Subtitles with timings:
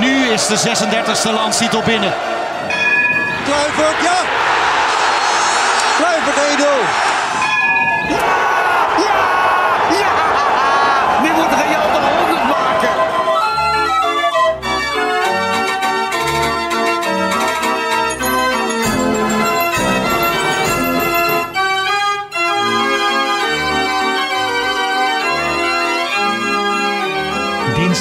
[0.00, 2.12] nu is de 36e landstitel binnen.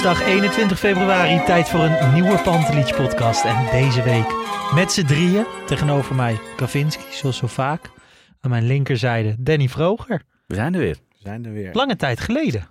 [0.07, 3.45] Dinsdag 21 februari, tijd voor een nieuwe Pantelich podcast.
[3.45, 4.25] En deze week
[4.73, 7.89] met z'n drieën tegenover mij Kavinski, zoals zo vaak.
[8.39, 10.21] Aan mijn linkerzijde Danny Vroger.
[10.45, 10.95] We zijn er weer.
[11.09, 11.73] We zijn er weer.
[11.73, 12.67] Lange tijd geleden,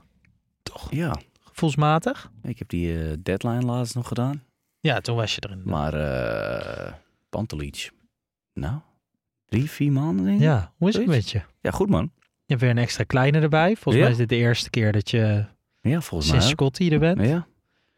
[0.91, 2.31] Ja, gevoelsmatig.
[2.43, 4.43] ik heb die eh, deadline laatst nog gedaan.
[4.81, 5.63] Ja, toen was je erin.
[5.65, 6.93] Maar eh
[7.31, 7.91] Pantelic,
[8.55, 8.79] nou,
[9.47, 10.43] drie, vier maanden denk ik.
[10.45, 11.41] Ja, hoe is het met je?
[11.61, 12.11] Ja, goed man.
[12.21, 13.77] Je hebt weer een extra kleine erbij.
[13.77, 14.01] Volgens Ja.
[14.03, 15.45] mij is dit de eerste keer dat je
[15.89, 16.55] Ja, volgens sinds mij.
[16.55, 17.21] Scotty er bent.
[17.27, 17.47] Ja.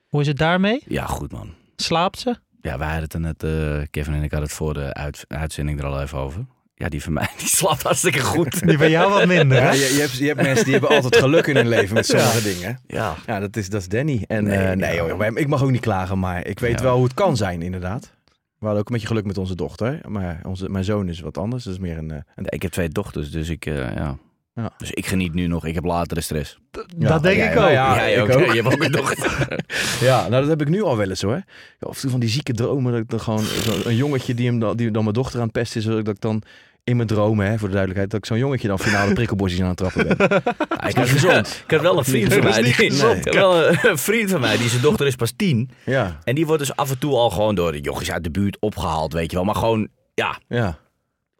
[0.08, 0.82] Hoe is het daarmee?
[0.86, 1.54] ja, goed man.
[1.76, 2.36] Slaapt ze?
[2.60, 5.24] Ja, wij hadden het er net, eh, Kevin en ik hadden het voor de uit-
[5.28, 6.46] uitzending er al even over.
[6.74, 8.66] Ja, die van mij, die slaapt hartstikke goed.
[8.66, 9.70] Die van jou wat minder, Ja, hè?
[9.70, 12.42] je, je, hebt, je hebt mensen die hebben altijd geluk in hun leven met sommige
[12.42, 12.80] dingen.
[12.86, 14.24] Ja, Ja, dat is, dat is Danny.
[14.26, 15.06] En Nee, nee, nee ja.
[15.06, 16.84] joh, ik mag ook niet klagen, maar ik weet Ja.
[16.84, 18.12] wel hoe het kan zijn, inderdaad.
[18.58, 20.00] We hadden ook een beetje geluk met onze dochter.
[20.08, 21.64] Maar onze, mijn zoon is wat anders.
[21.64, 22.10] Dat is meer een...
[22.10, 24.18] eh, een ik heb twee dochters, dus ik, eh, ja.
[24.62, 24.70] Ja.
[24.78, 25.64] Dus ik geniet nu nog.
[25.66, 26.58] Ik heb latere stress.
[26.98, 27.68] Ja, dat denk jij ik ook.
[27.70, 28.20] ja.
[28.20, 28.30] Ook.
[28.30, 28.52] ook.
[28.54, 29.58] Je hebt ook een dochter.
[30.08, 31.42] ja, nou dat heb ik nu al wel eens hoor.
[31.78, 32.92] Ja, Of van die zieke dromen.
[32.92, 35.42] Dat ik dan gewoon zo- een jongetje die, hem dan, die dan mijn dochter aan
[35.44, 35.86] het pesten is.
[35.86, 36.42] Dat ik dan
[36.84, 39.68] in mijn dromen, hè, voor de duidelijkheid, dat ik zo'n jongetje dan finale prikkelbosjes aan
[39.68, 40.16] het trappen ben.
[40.88, 41.06] ik, heb,
[41.64, 42.62] ik heb wel een vriend van mij.
[42.62, 43.16] Die, gezond.
[43.18, 45.70] ik heb wel een, een vriend van mij, die zijn dochter is pas tien.
[45.84, 48.30] Ja, En die wordt dus af en toe al gewoon door de jochies uit de
[48.30, 49.44] buurt opgehaald, weet je wel.
[49.44, 50.78] Maar gewoon, ja, ja,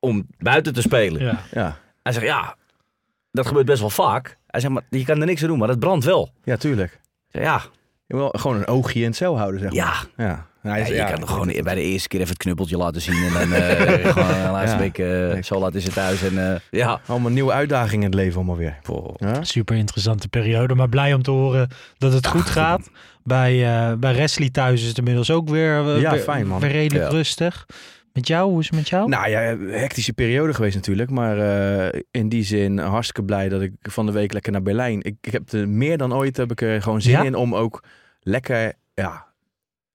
[0.00, 1.22] om buiten te spelen.
[1.25, 1.42] Ja.
[1.53, 1.78] ja.
[2.03, 2.56] Hij zegt, ja,
[3.31, 4.37] dat gebeurt best wel vaak.
[4.47, 6.31] Hij zegt, maar je kan er niks aan doen, maar het brandt wel.
[6.44, 7.00] Ja, tuurlijk.
[7.28, 7.62] Zeg, ja,
[8.06, 10.06] Je wil gewoon een oogje in het cel houden, zeg maar.
[10.16, 10.25] ja.
[10.25, 12.33] Ja, Nou, hij Ja, is- je ja, kan toch gewoon bij de eerste keer even
[12.33, 13.22] het knuppeltje laten zien.
[13.27, 14.83] En dan eh, gewoon de laatste Ja.
[14.83, 16.22] week, eh, zo laat is het thuis.
[16.22, 17.00] En eh, ja.
[17.06, 18.78] Allemaal nieuwe uitdagingen in het leven allemaal weer.
[19.41, 21.69] Super interessante periode, maar blij om te horen
[21.99, 22.91] dat het goed gaat.
[23.22, 26.60] Bij, eh bij Wesley thuis is het inmiddels ook weer, Ja, weer, fijn, man.
[26.60, 27.16] weer redelijk Ja.
[27.16, 27.66] rustig.
[28.12, 29.08] Met jou, hoe is het met jou?
[29.08, 31.10] Nou ja, hectische periode geweest natuurlijk.
[31.10, 35.02] Maar eh, in die zin hartstikke blij dat ik van de week lekker naar Berlijn.
[35.02, 37.22] Ik, ik heb er meer dan ooit heb ik er gewoon zin Ja?
[37.22, 37.82] in om ook
[38.20, 38.72] lekker...
[38.94, 39.26] Ja,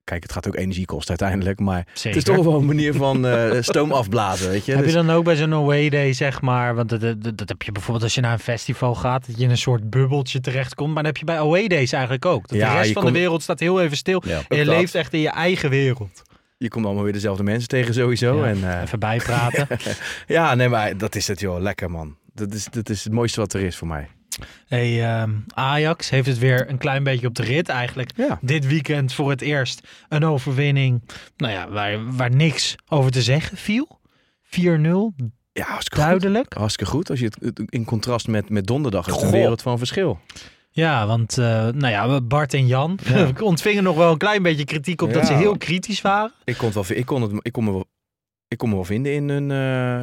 [0.03, 1.59] kijk, het gaat ook energie kosten uiteindelijk.
[1.59, 2.19] Maar Zeker.
[2.19, 4.71] het is toch wel een manier van eh, stoom afblazen, weet je.
[4.71, 7.49] Heb je Dus- dan ook bij zo'n away day, zeg maar, want dat, dat, dat
[7.49, 10.39] heb je bijvoorbeeld als je naar een festival gaat, dat je in een soort bubbeltje
[10.39, 10.93] terechtkomt.
[10.93, 12.47] Maar dat heb je bij away days eigenlijk ook.
[12.47, 14.21] Dat Ja, de rest van komt- de wereld staat heel even stil.
[14.25, 14.41] Ja.
[14.47, 14.75] en je dat.
[14.75, 16.21] leeft echt in je eigen wereld.
[16.63, 18.37] Je komt allemaal weer dezelfde mensen tegen sowieso.
[18.37, 19.67] Ja, En, eh, Even bijpraten.
[20.27, 21.61] ja, nee, maar dat is het joh.
[21.61, 22.17] Lekker man.
[22.33, 24.07] Dat is, dat is het mooiste wat er is voor mij.
[24.67, 28.09] hey, ehm, Ajax heeft het weer een klein beetje op de rit eigenlijk.
[28.15, 28.39] Ja.
[28.41, 31.01] Dit weekend voor het eerst een overwinning
[31.37, 33.99] nou ja, waar, waar niks over te zeggen viel.
[34.43, 35.95] 4-0, Ja, hartstikke goed.
[35.95, 36.53] duidelijk.
[36.53, 37.09] Hartstikke goed.
[37.09, 39.37] Als je het- in contrast met, met donderdag is het een Goh.
[39.37, 40.19] wereld van verschil.
[40.75, 42.99] Ja, want eh, nou ja, Bart en Jan
[43.41, 46.31] ontvingen nog wel een klein beetje kritiek op dat ze heel kritisch waren.
[46.43, 47.85] Ik kon, het wel, ik kon, het, ik kon, me, wel,
[48.47, 49.51] ik kon me wel vinden in een...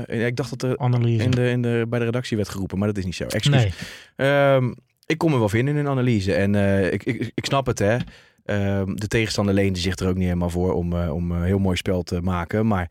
[0.09, 1.25] eh, ik dacht dat er Analyse.
[1.25, 3.25] in de, in de, bij de redactie werd geroepen, maar dat is niet zo.
[3.25, 3.63] Excuus.
[3.63, 3.73] nee.
[4.17, 4.73] Ehm,
[5.07, 6.35] ik kon me wel vinden in een analyse.
[6.35, 7.97] En eh, ik, ik, ik snap het, hè.
[8.45, 11.77] Ehm, de tegenstander leende zich er ook niet helemaal voor om, om een heel mooi
[11.77, 12.67] spel te maken.
[12.67, 12.91] Maar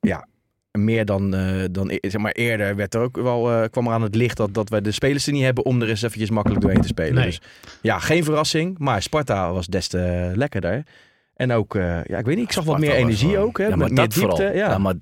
[0.00, 0.26] ja,
[0.78, 3.92] meer dan, eh, dan e- zeg maar eerder werd er ook wel, eh, kwam er
[3.92, 6.30] aan het licht dat, dat wij de spelers er niet hebben om er eens eventjes
[6.30, 7.14] makkelijk doorheen te spelen.
[7.14, 7.24] Nee.
[7.24, 7.40] Dus
[7.82, 8.78] ja, geen verrassing.
[8.78, 10.82] Maar Sparta was des te lekkerder.
[11.34, 13.58] En ook, eh, ja, ik weet niet, ik zag wat meer energie gewoon- ook.
[13.58, 14.20] Hè, Ja, maar met meer diepte.
[14.20, 14.42] vooral.
[14.42, 14.52] Ja.
[14.52, 14.78] Ja.
[14.78, 14.94] maar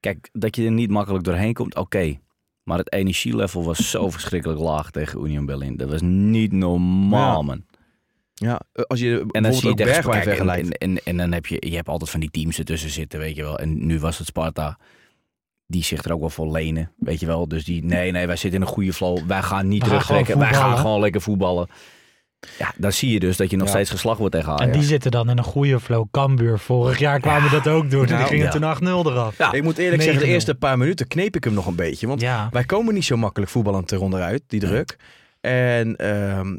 [0.00, 2.18] kijk, dat je er niet makkelijk doorheen komt, oké.
[2.62, 5.76] Maar het energielevel was zo verschrikkelijk laag tegen Union Berlin.
[5.76, 7.42] Dat was niet normaal, Ja.
[7.46, 7.64] man.
[8.42, 10.78] Ja, eh, als je En dan bijvoorbeeld zie je Bergwijn vergelijkt.
[10.78, 13.36] en, en, en dan heb je, je hebt altijd van die teams ertussen zitten, weet
[13.36, 13.58] je wel.
[13.58, 14.78] En nu was het Sparta.
[15.66, 17.48] Die zich er ook wel voor lenen, weet je wel.
[17.48, 19.18] Dus die, nee, nee, wij zitten in een goede flow.
[19.26, 20.38] Wij gaan niet terugtrekken.
[20.38, 21.68] Wij gaan gewoon lekker voetballen.
[22.58, 23.72] Ja, dan zie je dus dat je nog Ja.
[23.72, 26.06] steeds geslacht wordt tegen En die zitten dan in een goede flow.
[26.10, 28.00] Cambuur, vorig jaar kwamen dat ook door.
[28.00, 28.50] en die Nou, gingen ja.
[28.50, 28.62] toen
[29.06, 29.38] 8-0 eraf.
[29.38, 29.52] Ja.
[29.52, 30.32] Ik moet eerlijk zeggen, de 9-0.
[30.32, 32.06] eerste paar minuten kneep ik hem nog een beetje.
[32.06, 34.96] Want Ja, wij komen niet zo makkelijk voetballend eronderuit, die druk.
[35.40, 36.50] En ehm, eh,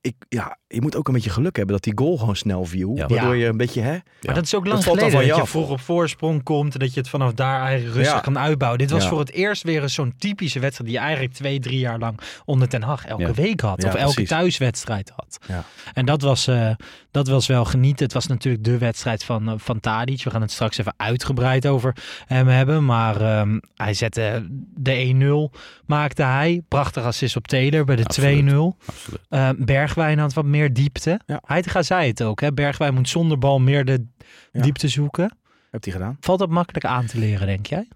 [0.00, 2.96] ik, ja, je moet ook een beetje geluk hebben dat die goal gewoon snel viel.
[2.96, 3.06] Ja.
[3.06, 3.96] waardoor je een beetje, hè?
[4.22, 5.64] Maar dat is ook lang Dat valt dan geleden van dat je af.
[5.66, 8.20] vroeg op voorsprong komt en dat je het vanaf daar eigenlijk rustig Ja.
[8.20, 8.78] kan uitbouwen.
[8.80, 9.08] Dit was Ja.
[9.08, 12.68] voor het eerst weer zo'n typische wedstrijd die je eigenlijk twee, drie jaar lang onder
[12.68, 13.32] Ten Hag elke Ja.
[13.32, 13.82] week had.
[13.82, 14.28] Ja, of elke precies.
[14.28, 15.38] thuiswedstrijd had.
[15.48, 15.64] Ja.
[15.94, 16.70] En dat was, eh,
[17.10, 18.04] dat was wel genieten.
[18.04, 20.22] Het was natuurlijk de wedstrijd van, eh, van Tadic.
[20.24, 21.96] We gaan het straks even uitgebreid over
[22.26, 22.84] hem hebben.
[22.84, 25.52] Maar ehm, hij zette de 1-0,
[25.86, 26.62] maakte hij.
[26.68, 28.28] Prachtig assist op Taylor bij de Absoluut.
[28.46, 28.76] 2-0.
[28.86, 29.20] Absoluut.
[29.28, 29.48] Eh,
[29.78, 31.20] Bergwijn had wat meer diepte.
[31.26, 31.42] Ja.
[31.46, 32.40] Heitinga zei het ook.
[32.40, 32.52] Hè?
[32.52, 34.06] Bergwijn moet zonder bal meer de
[34.52, 34.62] Ja.
[34.62, 35.36] diepte zoeken.
[35.70, 36.16] Hebt hij gedaan?
[36.20, 37.88] Valt dat makkelijk aan te leren, denk jij?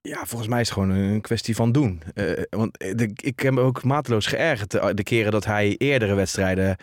[0.00, 2.02] Ja, volgens mij is het gewoon een kwestie van doen.
[2.14, 6.14] Eh, want de, ik heb me ook mateloos geërgerd de, de keren dat hij eerdere
[6.14, 6.76] wedstrijden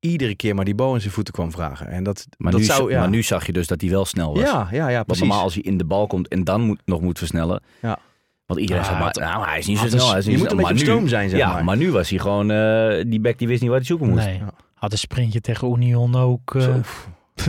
[0.00, 1.86] iedere keer maar die bal in zijn voeten kwam vragen.
[1.88, 2.98] En dat, Maar, dat nu, zou, ja.
[3.00, 4.42] maar nu zag je dus dat hij wel snel was.
[4.42, 5.24] ja, ja, ja, Want precies.
[5.24, 7.62] normaal als hij in de bal komt en dan moet, nog moet versnellen.
[7.82, 7.98] Ja.
[8.46, 10.08] Want iedereen maar, het- nou, hij is niet zo snel.
[10.10, 10.56] Hij is je moet een snel.
[10.56, 11.64] beetje op Maar stoom nu- zijn, zeg ja, maar.
[11.64, 14.24] maar nu was hij gewoon, eh, die back die wist niet waar hij zoeken moest.
[14.24, 14.38] Nee.
[14.38, 14.50] Ja.
[14.74, 16.54] Had een sprintje tegen Union ook.
[16.54, 16.62] eh,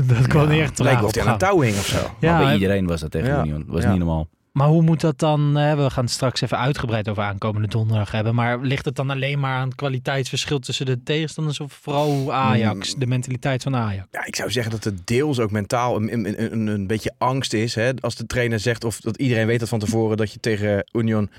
[0.08, 1.86] dat kwam Ja, niet echt Het lijkt traag of hij aan een touw hing of
[1.86, 2.02] zo.
[2.02, 3.42] Maar Ja, bij en- iedereen was dat tegen Ja.
[3.44, 3.60] Union.
[3.66, 3.90] Dat was Ja.
[3.90, 4.28] niet normaal.
[4.58, 5.54] Maar hoe moet dat dan?
[5.54, 8.36] we gaan het straks even uitgebreid over aankomende donderdag hebben.
[8.36, 12.94] Maar ligt het dan alleen maar aan het kwaliteitsverschil tussen de tegenstanders of vooral Ajax,
[12.94, 13.00] Mm.
[13.00, 14.08] de mentaliteit van Ajax?
[14.12, 17.54] Ja, ik zou zeggen dat het deels ook mentaal een, een, een, een beetje angst
[17.54, 17.76] is.
[17.76, 17.92] Hè?
[18.00, 21.30] Als de trainer zegt, of dat iedereen weet dat van tevoren, dat je tegen Union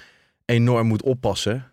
[0.44, 1.64] enorm moet oppassen.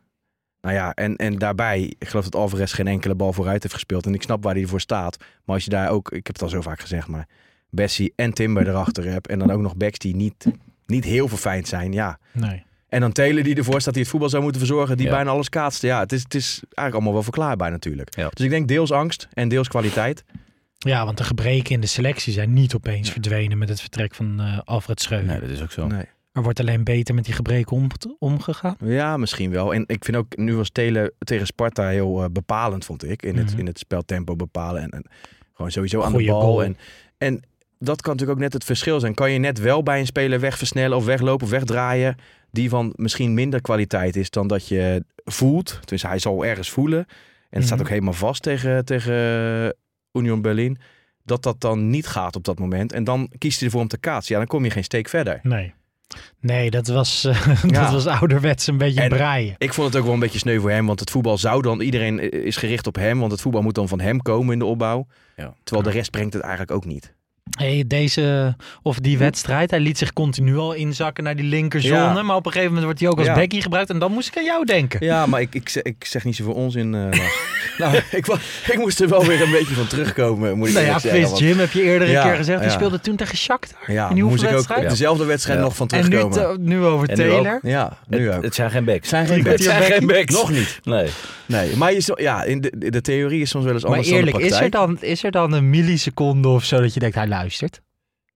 [0.62, 4.06] Nou ja, en, en daarbij, ik geloof dat Alvarez geen enkele bal vooruit heeft gespeeld.
[4.06, 5.18] En ik snap waar hij voor staat.
[5.20, 7.28] Maar als je daar ook, ik heb het al zo vaak gezegd, maar
[7.70, 9.28] Bessie en Timber erachter hebt.
[9.28, 10.46] En dan ook nog backs die niet,
[10.86, 12.20] niet heel verfijnd zijn, ja.
[12.32, 12.64] Nee.
[12.90, 15.12] En dan Taylor die ervoor staat die het voetbal zou moeten verzorgen, die Ja.
[15.12, 15.88] bijna alles kaatste.
[15.88, 18.16] Ja, het is, het is eigenlijk allemaal wel verklaarbaar natuurlijk.
[18.16, 18.30] Ja.
[18.34, 20.24] Dus ik denk deels angst en deels kwaliteit.
[20.78, 24.40] Ja, want de gebreken in de selectie zijn niet opeens verdwenen met het vertrek van
[24.40, 25.28] eh, Alfred Schreuder.
[25.28, 25.88] Nee, dat is ook zo.
[25.88, 26.06] Nee.
[26.32, 27.88] Er wordt alleen beter met die gebreken om,
[28.20, 28.76] omgegaan.
[28.84, 29.74] Ja, misschien wel.
[29.74, 33.22] En ik vind ook, nu was Telen tegen Sparta heel eh, bepalend, vond ik.
[33.24, 33.60] In het, Mhm.
[33.60, 34.82] in het speltempo bepalen.
[34.82, 35.06] En, en
[35.54, 36.42] gewoon sowieso aan de bal.
[36.42, 36.64] goal.
[36.64, 36.78] En,
[37.18, 37.42] en
[37.80, 39.14] dat kan natuurlijk ook net het verschil zijn.
[39.14, 42.16] Kan je net wel bij een speler wegversnellen of weglopen of wegdraaien.
[42.52, 45.80] Die van misschien minder kwaliteit is dan dat je voelt.
[45.86, 47.00] Dus hij zal ergens voelen.
[47.50, 47.82] En het staat Mhm.
[47.88, 49.76] ook helemaal vast tegen, tegen
[50.14, 50.78] Union Berlin.
[51.24, 52.92] Dat dat dan niet gaat op dat moment.
[52.94, 54.34] En dan kiest hij ervoor om te kaatsen.
[54.34, 55.40] Ja, dan kom je geen steek verder.
[55.44, 55.74] Nee.
[56.40, 59.56] Nee, dat was, eh, dat was ouderwets een beetje En- braaien.
[59.58, 61.82] Ik vond het ook wel een beetje sneu voor hem, want het voetbal zou dan,
[61.82, 64.66] iedereen is gericht op hem, want het voetbal moet dan van hem komen in de
[64.66, 65.08] opbouw.
[65.36, 65.54] Ja.
[65.64, 67.14] Terwijl de rest brengt het eigenlijk ook niet.
[67.50, 71.96] Hey, deze, of die wedstrijd, hij liet zich continu al inzakken naar die linkerzone.
[71.96, 72.24] Ja.
[72.24, 73.34] Maar op een gegeven moment wordt hij ook als Ja.
[73.36, 73.90] Becky gebruikt.
[73.90, 75.06] En dan moest ik aan jou denken.
[75.06, 76.94] Ja, maar ik, ik, zeg, ik zeg niet zoveel onzin.
[76.96, 77.34] eh Lars.
[77.78, 78.28] nou, ik,
[78.72, 81.30] ik moest er wel weer een beetje van terugkomen, moet ik Nou ja, eerlijk zeggen.
[81.30, 82.60] Want- Jim heb je eerder Ja, een keer gezegd.
[82.60, 82.76] Die ja.
[82.76, 83.92] speelde toen tegen Shakhtar.
[83.92, 85.64] ja, in die moest ik ook op dezelfde wedstrijd Ja.
[85.66, 86.38] nog van En nu, terugkomen.
[86.38, 87.60] te- nu over En nu Taylor.
[87.64, 88.44] ja, nu het, ook.
[88.44, 89.10] het zijn geen backs.
[89.10, 89.66] zijn geen backs.
[89.66, 90.34] Het zijn geen backs.
[90.34, 90.80] Nog niet.
[90.84, 91.08] Nee.
[91.48, 94.10] Nee, maar je, zo- ja, in de, de theorie is soms wel eens Maar anders
[94.10, 97.00] eerlijk, dan de is er, dan, is er dan een milliseconde of zo dat je
[97.00, 97.82] denkt, hij luistert?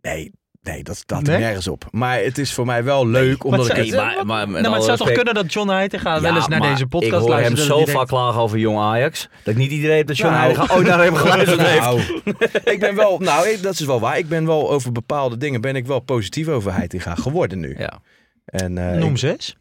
[0.02, 0.32] Nee,
[0.62, 1.36] nee, dat staat Nee?
[1.36, 1.86] er nergens op.
[1.92, 3.86] Maar het is voor mij wel leuk, omdat Maar ik...
[3.86, 6.48] het- Nee, maar, maar, nou, maar het zou toch kunnen dat John Heitinga wel eens
[6.48, 7.68] naar deze podcast Ik hoor hem luistert.
[7.68, 9.30] zo dat vaak klagen over jong Ajax.
[9.44, 10.44] Dat niet iedereen de John Nou.
[10.44, 11.80] Heitinga ooit naar hem geluisterd heeft.
[11.80, 12.02] Nou,
[12.74, 14.18] ik ben wel, nou, ik- dat is wel waar.
[14.18, 17.76] Ik ben wel over bepaalde dingen ben ik wel positief over Heitinga geworden nu.
[17.78, 18.02] Ja.
[18.46, 19.56] En, eh, Noem ik, ze eens.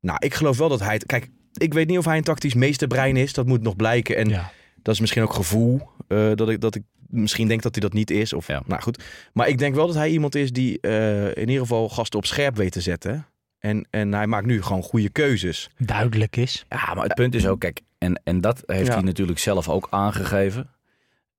[0.00, 3.16] nou, ik geloof wel dat hij, kijk, ik weet niet of hij een tactisch meesterbrein
[3.16, 3.32] is.
[3.32, 4.16] Dat moet nog blijken.
[4.16, 4.50] En Ja.
[4.82, 7.92] dat is misschien ook gevoel eh, dat ik dat ik misschien denk dat hij dat
[7.92, 8.32] niet is.
[8.32, 8.62] Of, Ja.
[8.66, 9.02] Nou goed.
[9.32, 12.26] Maar ik denk wel dat hij iemand is die eh, in ieder geval gasten op
[12.26, 13.26] scherp weet te zetten.
[13.58, 15.70] En, en hij maakt nu gewoon goede keuzes.
[15.78, 16.64] Duidelijk is.
[16.68, 18.92] Ja, maar het punt is ook, kijk, en, en dat heeft Ja.
[18.94, 20.70] hij natuurlijk zelf ook aangegeven,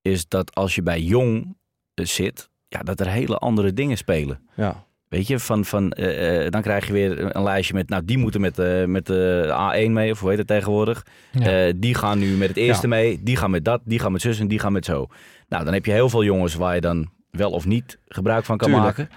[0.02, 1.56] is dat als je bij jong
[1.94, 4.40] eh, zit, ja, dat er hele andere dingen spelen.
[4.56, 4.86] Ja.
[5.12, 8.18] Weet je, van, van, eh, eh, dan krijg je weer een lijstje met, nou, die
[8.18, 11.06] moeten met, eh, met de A1 mee, of hoe heet het tegenwoordig.
[11.32, 11.72] Ja.
[11.76, 12.94] Die gaan nu met het eerste Ja.
[12.94, 15.06] mee, die gaan met dat, die gaan met zus en die gaan met zo.
[15.48, 18.56] Nou, dan heb je heel veel jongens waar je dan wel of niet gebruik van
[18.56, 18.96] kan Tuurlijk.
[18.96, 19.14] maken.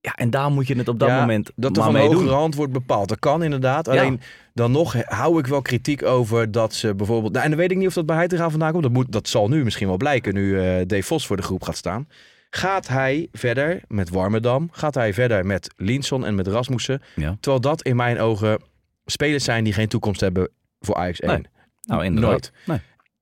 [0.00, 2.54] Ja, en daar moet je het op dat Ja, moment Dat er van hogere hand
[2.54, 3.08] wordt bepaald.
[3.08, 3.88] Dat kan inderdaad.
[3.88, 4.20] Alleen
[4.54, 7.32] dan nog hou ik wel kritiek over dat ze bijvoorbeeld...
[7.32, 8.82] Nou, en dan weet ik niet of dat bij Heitinga vandaan komt.
[8.82, 10.54] Dat, moet, dat zal nu misschien wel blijken nu
[10.86, 12.06] Dave Vos voor de groep gaat staan.
[12.54, 14.68] Gaat hij verder met Warmerdam?
[14.72, 17.02] Gaat hij verder met Linson en met Rasmussen?
[17.14, 17.36] Ja.
[17.40, 18.62] Terwijl dat in mijn ogen
[19.04, 20.48] spelers zijn die geen toekomst hebben
[20.80, 21.32] voor Ajax 1.
[21.32, 21.42] Nee.
[21.82, 22.30] Nou, inderdaad.
[22.30, 22.52] Nooit.
[22.66, 22.78] Nee.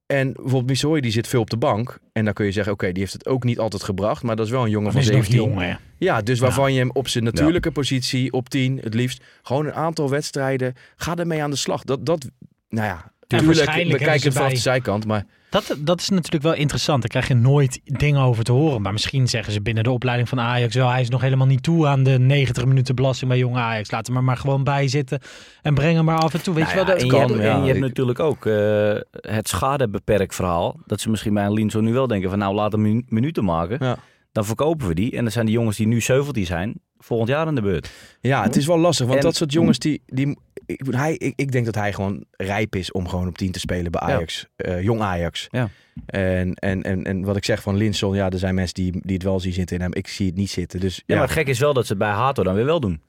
[0.07, 1.99] En bijvoorbeeld Missouri die zit veel op de bank.
[2.13, 4.23] En dan kun je zeggen, oké, die heeft het ook niet altijd gebracht.
[4.23, 5.51] Maar dat is wel een jongen van is nog 17.
[5.51, 5.75] jong, hè?
[5.99, 9.75] Ja, dus waarvan je hem op zijn natuurlijke positie, op 10 het liefst, gewoon een
[9.75, 11.85] aantal wedstrijden, ga ermee aan de slag.
[11.85, 12.31] Dat, dat
[12.69, 17.01] nou ja, we kijken het vanaf de zijkant, maar Dat, dat is natuurlijk wel interessant.
[17.01, 18.83] Daar krijg je nooit dingen over te horen.
[18.83, 20.89] Maar misschien zeggen ze binnen de opleiding van Ajax wel...
[20.91, 23.91] hij is nog helemaal niet toe aan de 90 minuten belasting bij jonge Ajax.
[23.91, 25.21] Laat hem er maar gewoon bij zitten
[25.63, 26.55] en breng hem maar af en toe.
[26.55, 28.47] Weet Nou je wel, ja, dat en je hebt, ja, en je hebt natuurlijk ook
[28.47, 28.95] eh,
[29.35, 30.81] het schadebeperk verhaal.
[30.87, 33.45] Dat ze misschien bij een Linzo nu wel denken van nou laat hem minu- minuten
[33.45, 33.77] maken.
[33.81, 33.97] Ja.
[34.33, 35.17] Dan verkopen we die.
[35.17, 37.91] En dan zijn die jongens die nu 17 zijn, volgend jaar aan de beurt.
[38.21, 39.07] Ja, het is wel lastig.
[39.07, 40.39] Want En- dat soort jongens, die, die,
[40.71, 43.59] ik, hij, ik, ik denk dat hij gewoon rijp is om gewoon op 10 te
[43.59, 44.15] spelen bij Ja.
[44.15, 44.47] Ajax.
[44.57, 45.47] eh, jong Ajax.
[45.51, 45.69] Ja.
[46.07, 49.15] En, en, en, en wat ik zeg van Linson, ja, er zijn mensen die, die
[49.15, 49.95] het wel zien zitten in hem.
[49.95, 50.81] Ik zie het niet zitten.
[50.81, 52.65] Dus Ja, ja, maar het gek is wel dat ze het bij Hato dan weer
[52.65, 53.01] wel doen.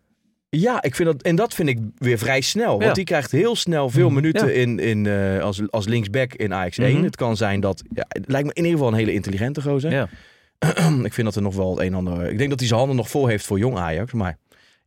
[0.50, 2.72] ja ik vind dat, en dat vind ik weer vrij snel.
[2.72, 2.94] Want Ja.
[2.94, 4.53] die krijgt heel snel veel Mm, minuten ja.
[4.53, 6.94] in, in, eh, als, als linksback in Ajax 1.
[6.96, 7.03] Mhm.
[7.03, 9.91] Het kan zijn dat, ja, het lijkt me in ieder geval een hele intelligente gozer.
[9.91, 10.08] Ja.
[11.03, 12.30] ik vind dat er nog wel het een en ander.
[12.32, 14.13] Ik denk dat hij zijn handen nog vol heeft voor jong Ajax.
[14.13, 14.38] Maar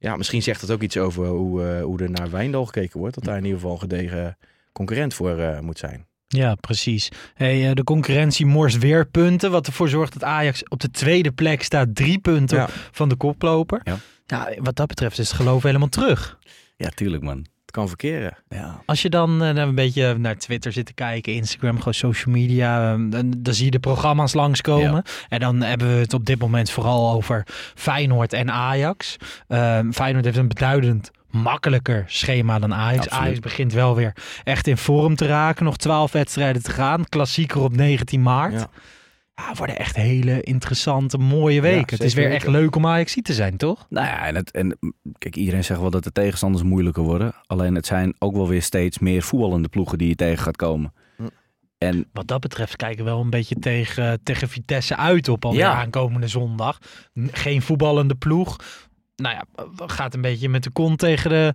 [0.05, 3.15] ja, misschien zegt het ook iets over hoe, eh, hoe er naar Wijndal gekeken wordt.
[3.15, 4.37] Dat daar in ieder geval een gedegen
[4.73, 6.07] concurrent voor eh, moet zijn.
[6.27, 7.09] Ja, precies.
[7.35, 9.51] Hey, eh, de concurrentie morst weer punten.
[9.51, 11.95] Wat ervoor zorgt dat Ajax op de tweede plek staat.
[11.95, 12.69] Drie punten Ja.
[12.71, 13.81] van de koploper.
[13.85, 13.97] Ja.
[14.27, 16.39] Ja, wat dat betreft is het geloof helemaal terug.
[16.77, 17.47] Ja, tuurlijk man.
[17.75, 18.37] Kan verkeren.
[18.49, 18.83] Ja.
[18.87, 22.93] Als je dan eh, een beetje naar Twitter zit te kijken, Instagram, gewoon social media,
[22.93, 25.03] eh, dan, dan zie je de programma's langskomen.
[25.29, 29.17] En dan hebben we het op dit moment vooral over Feyenoord en Ajax.
[29.49, 33.05] Eh, Feyenoord heeft een beduidend makkelijker schema dan Ajax.
[33.05, 33.25] Absoluut.
[33.25, 34.13] Ajax begint wel weer
[34.45, 35.65] echt in vorm te raken.
[35.65, 37.09] Nog 12 wedstrijden te gaan.
[37.09, 38.53] Klassieker op 19 maart.
[38.53, 38.69] Ja.
[39.35, 41.97] Ja, het worden echt hele interessante, mooie weken.
[41.97, 43.87] het is weer echt leuk om Ajax te zijn, toch?
[43.89, 44.79] Nou ja, en, het, en
[45.19, 47.33] kijk, iedereen zegt wel dat de tegenstanders moeilijker worden.
[47.47, 50.93] Alleen het zijn ook wel weer steeds meer voetballende ploegen die je tegen gaat komen.
[51.17, 51.23] Hm.
[51.79, 55.61] En Wat dat betreft kijken we wel een beetje tegen, tegen Vitesse uit op alweer
[55.61, 55.75] Ja.
[55.75, 56.79] aankomende zondag.
[57.31, 58.57] Geen voetballende ploeg.
[59.17, 59.45] Nou ja,
[59.87, 61.55] gaat een beetje met de kont tegen de,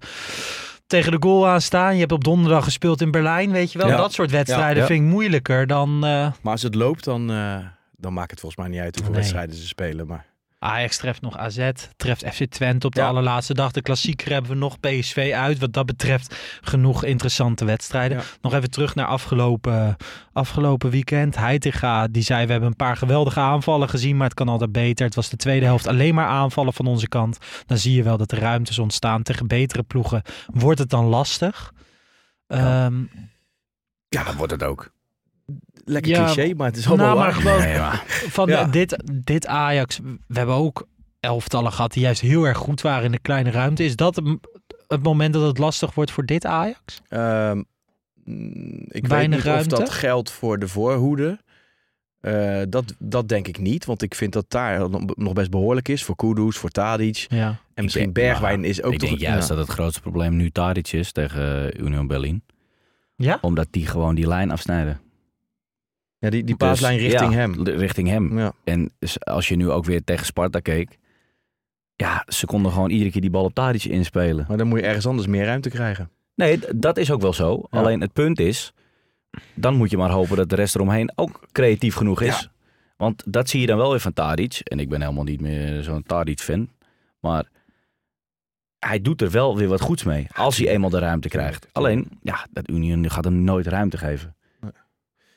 [0.89, 1.93] tegen de goal aan staan.
[1.93, 3.87] Je hebt op donderdag gespeeld in Berlijn, weet je wel.
[3.87, 3.97] Ja.
[3.97, 5.89] Dat soort wedstrijden Ja, vind ik moeilijker dan...
[5.93, 5.99] eh,
[6.41, 7.57] Maar als het loopt, dan, eh,
[7.97, 9.21] dan maakt het volgens mij niet uit hoeveel Nee.
[9.21, 10.07] wedstrijden ze spelen.
[10.07, 10.25] Maar
[10.59, 13.07] Ajax treft nog AZ, treft FC Twente op de Ja.
[13.07, 13.71] allerlaatste dag.
[13.71, 15.59] De klassieker hebben we nog PSV uit.
[15.59, 18.17] Wat dat betreft genoeg interessante wedstrijden.
[18.17, 18.23] Ja.
[18.41, 19.95] Nog even terug naar afgelopen,
[20.33, 21.35] afgelopen weekend.
[21.35, 25.05] Heitinga die zei we hebben een paar geweldige aanvallen gezien, maar het kan altijd beter.
[25.05, 27.37] Het was de tweede helft alleen maar aanvallen van onze kant.
[27.65, 29.23] Dan zie je wel dat er ruimtes ontstaan.
[29.23, 31.71] Tegen betere ploegen wordt het dan lastig.
[32.47, 32.85] Ja.
[32.85, 33.03] Ehm,
[34.09, 34.91] ja, dat wordt het ook.
[35.85, 37.41] Lekker Ja, cliché, maar het is allemaal nou, maar waar.
[37.41, 38.63] gewoon Nee, maar, van Ja.
[38.65, 39.99] dit, dit Ajax.
[40.27, 40.87] We hebben ook
[41.19, 43.83] elftallen gehad die juist heel erg goed waren in de kleine ruimte.
[43.83, 44.15] Is dat
[44.87, 47.01] het, moment dat het lastig wordt voor dit Ajax?
[47.07, 47.61] Ehm,
[48.23, 49.75] mm, ik Weinig weet niet ruimte?
[49.75, 51.39] of dat geldt voor de voorhoede.
[52.21, 56.03] Eh, dat, dat denk ik niet, want ik vind dat daar nog- best behoorlijk is.
[56.03, 57.25] Voor Kudus, voor Tadic.
[57.29, 57.59] Ja.
[57.73, 59.09] En misschien denk- Bergwijn is ook ik toch...
[59.09, 59.55] denk juist ja.
[59.55, 62.43] dat het grootste probleem nu Tadic is tegen eh, Union Berlin.
[63.15, 63.37] Ja?
[63.41, 64.99] Omdat die gewoon die lijn afsnijden.
[66.19, 67.63] Ja, die, die Dus, paaslijn richting ja, hem.
[67.63, 68.37] Richting hem.
[68.37, 68.53] Ja.
[68.63, 70.97] En dus als je nu ook weer tegen Sparta keek.
[71.95, 74.45] Ja, ze konden gewoon iedere keer die bal op Tadic inspelen.
[74.47, 76.09] Maar dan moet je ergens anders meer ruimte krijgen.
[76.35, 77.63] Nee, dat is ook wel zo.
[77.71, 77.79] Ja.
[77.79, 78.73] Alleen het punt is,
[79.53, 82.49] dan moet je maar hopen dat de rest eromheen ook creatief genoeg is.
[82.97, 84.59] Want dat zie je dan wel weer van Tadic.
[84.63, 86.69] En ik ben helemaal niet meer zo'n Tadic-fan.
[87.19, 87.45] Maar
[88.79, 90.27] hij doet er wel weer wat goeds mee.
[90.35, 91.67] Als hij eenmaal de ruimte krijgt.
[91.71, 94.35] Alleen, ja, dat Union gaat hem nooit ruimte geven.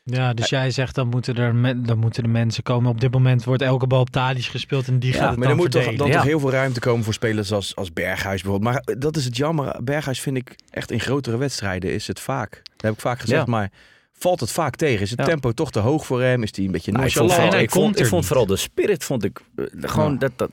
[0.04, 2.90] Ja, dus jij zegt dan moeten, er me- dan moeten de mensen komen.
[2.90, 5.56] Op dit moment wordt elke bal op gespeeld en die Ja, gaat het Maar dan
[5.56, 5.98] er moet toch, verdelen.
[5.98, 6.22] dan Ja.
[6.22, 8.72] toch heel veel ruimte komen voor spelers als, als Berghuis bijvoorbeeld.
[8.74, 9.80] Maar dat is het jammer.
[9.84, 12.50] Berghuis vind ik echt in grotere wedstrijden is het vaak.
[12.50, 13.50] Dat heb ik vaak gezegd, Ja.
[13.50, 13.70] maar
[14.12, 15.00] valt het vaak tegen.
[15.02, 15.24] Is het Ja.
[15.24, 16.42] tempo toch te hoog voor hem?
[16.42, 17.54] Is hij een beetje Nou, ik vond, nonchalant?
[17.62, 20.18] ik vond, ik er vooral de spirit, vond ik eh, gewoon Ja.
[20.18, 20.50] dat, dat...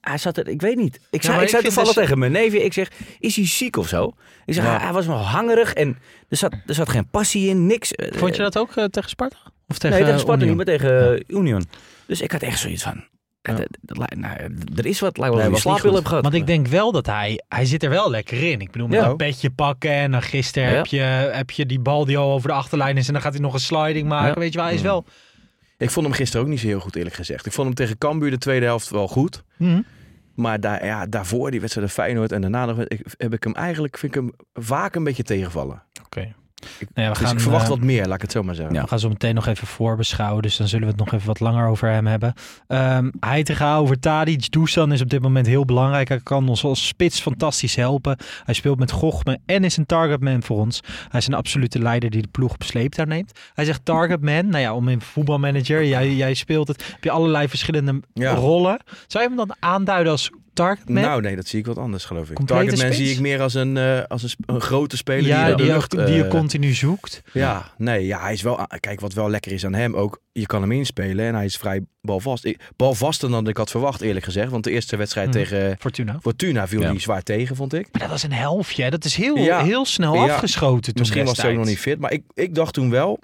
[0.00, 1.00] Hij zat er, ik weet niet.
[1.10, 3.76] Ik zei, maar ik zei toevallig dus- tegen mijn neefje, ik zeg, is hij ziek
[3.76, 4.12] of zo?
[4.44, 4.70] Ik zeg, Ja.
[4.70, 7.92] hij, hij was wel hangerig en er zat, er zat geen passie in, niks.
[7.92, 9.36] Eh, Vond je dat ook eh, tegen Sparta?
[9.68, 10.56] Of tegen, nee, tegen Sparta Union?
[10.56, 11.64] niet, maar tegen eh, Union.
[12.06, 13.04] Dus ik had echt zoiets van,
[13.42, 13.52] Ja.
[13.58, 14.36] eh, nou,
[14.76, 16.22] er is wat, lijkt wel Nee, slaappil heb gehad.
[16.22, 18.60] Want ik denk wel dat hij, hij zit er wel lekker in.
[18.60, 19.06] Ik bedoel, met Ja.
[19.08, 20.74] een petje pakken en dan gisteren Ja.
[20.76, 21.00] heb, je,
[21.32, 23.52] heb je die bal die al over de achterlijn is en dan gaat hij nog
[23.54, 24.28] een sliding maken.
[24.28, 24.34] Ja.
[24.34, 25.04] Weet je wel, hij is wel...
[25.78, 27.46] Ik vond hem gisteren ook niet zo heel goed eerlijk gezegd.
[27.46, 29.42] Ik vond hem tegen Cambuur de tweede helft wel goed.
[29.56, 29.82] Mhm.
[30.34, 33.98] Maar daar, ja, daarvoor die wedstrijd Feyenoord en daarna nog, ik, heb ik hem eigenlijk
[33.98, 35.82] vind ik hem vaak een beetje tegenvallen.
[36.04, 36.34] Oké.
[36.78, 38.42] Ik, Nou ja, we dus gaan, ik verwacht eh, wat meer, laat ik het zo
[38.42, 38.74] maar zeggen.
[38.74, 38.82] Ja.
[38.82, 41.40] We gaan zo meteen nog even voorbeschouwen, dus dan zullen we het nog even wat
[41.40, 42.34] langer over hem hebben.
[42.66, 44.50] Ehm hij te gaan over Tadic.
[44.50, 46.08] Dusan is op dit moment heel belangrijk.
[46.08, 48.16] Hij kan ons als spits fantastisch helpen.
[48.44, 50.80] Hij speelt met Gochme en is een targetman voor ons.
[51.08, 53.32] Hij is een absolute leider die de ploeg op sleeptouw neemt.
[53.54, 54.48] Hij zegt targetman.
[54.48, 58.34] Nou ja, om in voetbalmanager, jij, jij speelt het, heb je allerlei verschillende Ja.
[58.34, 58.80] rollen.
[59.06, 61.02] Zou je hem dan aanduiden als Targetman?
[61.02, 62.34] Nou, nee, dat zie ik wat anders, geloof ik.
[62.34, 63.08] Complete Targetman spits?
[63.08, 65.64] zie ik meer als een, eh, als een, sp- een grote speler ja, die, die,
[65.66, 67.22] ook- lucht, die je eh, continu zoekt.
[67.32, 68.66] Ja, nee, ja, hij is wel.
[68.80, 70.20] Kijk, wat wel lekker is aan hem ook.
[70.32, 72.44] Je kan hem inspelen en hij is vrij balvast.
[72.44, 74.50] Ik- Balvaster dan ik had verwacht, eerlijk gezegd.
[74.50, 75.36] Want de eerste wedstrijd Mhm.
[75.36, 76.18] tegen Fortuna.
[76.20, 76.86] Fortuna viel Ja.
[76.90, 77.88] hij zwaar tegen, vond ik.
[77.92, 78.90] Maar dat was een helftje.
[78.90, 79.62] Dat is heel, Ja.
[79.64, 80.20] heel snel Ja.
[80.22, 81.98] afgeschoten toen Misschien was hij ook nog niet fit.
[81.98, 83.18] Maar ik, ik dacht toen wel,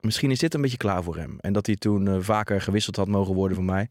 [0.00, 1.36] misschien is dit een beetje klaar voor hem.
[1.40, 3.88] En dat hij toen eh, vaker gewisseld had mogen worden voor mij.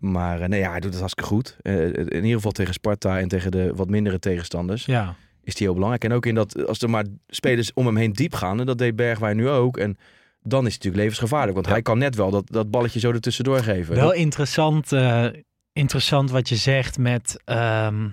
[0.00, 1.56] Maar eh, nee, ja, hij doet het hartstikke goed.
[1.62, 5.14] Eh, in ieder geval tegen Sparta en tegen de wat mindere tegenstanders Ja.
[5.42, 6.04] is hij heel belangrijk.
[6.04, 8.78] En ook in dat, als er maar spelers om hem heen diep gaan, en dat
[8.78, 9.76] deed Bergwijn nu ook.
[9.76, 9.96] En
[10.42, 11.54] dan is het natuurlijk levensgevaarlijk.
[11.54, 13.94] Want hij kan net wel dat, dat balletje zo ertussendoor geven.
[13.94, 15.26] Wel Dat- interessant, eh,
[15.72, 17.40] interessant wat je zegt met...
[17.44, 18.08] ehm,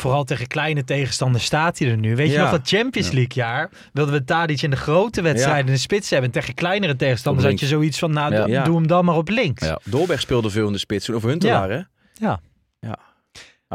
[0.00, 2.16] vooral tegen kleine tegenstanders staat hij er nu.
[2.16, 3.10] Weet je nog dat Champions.
[3.10, 3.70] League jaar?
[3.92, 6.28] Wilden we Tadic in de grote wedstrijden in de spits hebben.
[6.28, 8.12] En tegen kleinere tegenstanders had je zoiets van...
[8.12, 8.40] Nou, Ja.
[8.40, 8.64] doe- Ja.
[8.64, 9.62] doe hem dan maar op links.
[9.66, 9.80] Ja.
[9.84, 11.08] Dolberg speelde veel in de spits.
[11.10, 11.80] Of Huntelaar, hè?
[12.14, 12.40] Ja.
[12.80, 12.98] ja.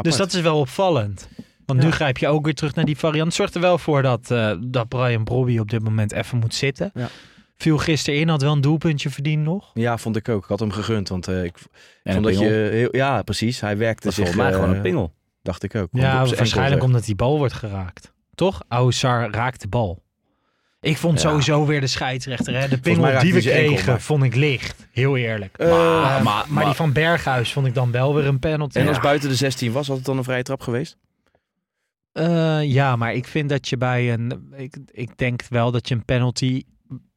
[0.02, 1.30] Dus dat is wel opvallend.
[1.66, 3.34] Want nu grijp je ook weer terug naar die variant.
[3.34, 6.92] Zorgt er wel voor dat, eh, dat Brian Brobby op dit moment even moet zitten.
[6.94, 7.08] Ja.
[7.58, 9.72] Viel gisteren in, had wel een doelpuntje verdiend nog.
[9.74, 10.44] Ja, vond ik ook.
[10.44, 11.10] Ik had hem gegund.
[11.10, 11.58] Want eh, ik
[12.04, 12.46] En vond dat je...
[12.72, 13.60] Heel, ja, precies.
[13.62, 14.16] Hij werkte zich...
[14.16, 15.14] volgens mij eh, gewoon een pingel.
[15.42, 15.88] Dacht ik ook.
[15.92, 18.14] Ja, waarschijnlijk omdat die bal wordt geraakt.
[18.36, 18.62] Toch?
[18.68, 20.04] Oussar raakt de bal.
[20.82, 21.30] Ik vond Ja.
[21.30, 22.60] sowieso weer de scheidsrechter.
[22.60, 22.68] Hè?
[22.68, 24.88] De pingel die we enkel, kregen, maar- vond ik licht.
[24.92, 25.58] Heel eerlijk.
[25.58, 28.78] Eh, Eh, maar, maar- maar, die van Berghuis vond ik dan wel weer een penalty.
[28.80, 29.02] en als Ja.
[29.02, 30.98] buiten de 16 was, had het dan een vrije trap geweest?
[32.12, 34.54] Eh, ja, maar ik vind dat je bij een...
[34.56, 36.64] Ik, ik denk wel dat je een penalty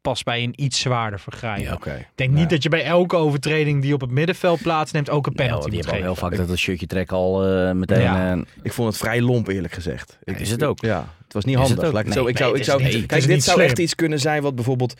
[0.04, 1.60] pas bij een iets zwaarder vergrijp.
[1.62, 1.72] Ja.
[1.96, 5.32] Ik denk niet dat je bij elke overtreding die op het middenveld plaatsneemt ook een
[5.36, 6.28] Nee, penalty hoor, die moet hebben al geven.
[6.28, 8.00] heel vaak dat het shirtje trekken al eh, meteen.
[8.00, 8.32] Ja.
[8.32, 10.18] eh, Ik vond het vrij lomp, eerlijk gezegd.
[10.24, 10.80] Ik, Is het ook?
[10.80, 11.92] Ja, het was niet handig.
[11.92, 13.68] Laat ik Nee, zo, ik nee, zou, ik zou, niet- kijk, dit zou slim.
[13.68, 14.94] echt iets kunnen zijn wat bijvoorbeeld...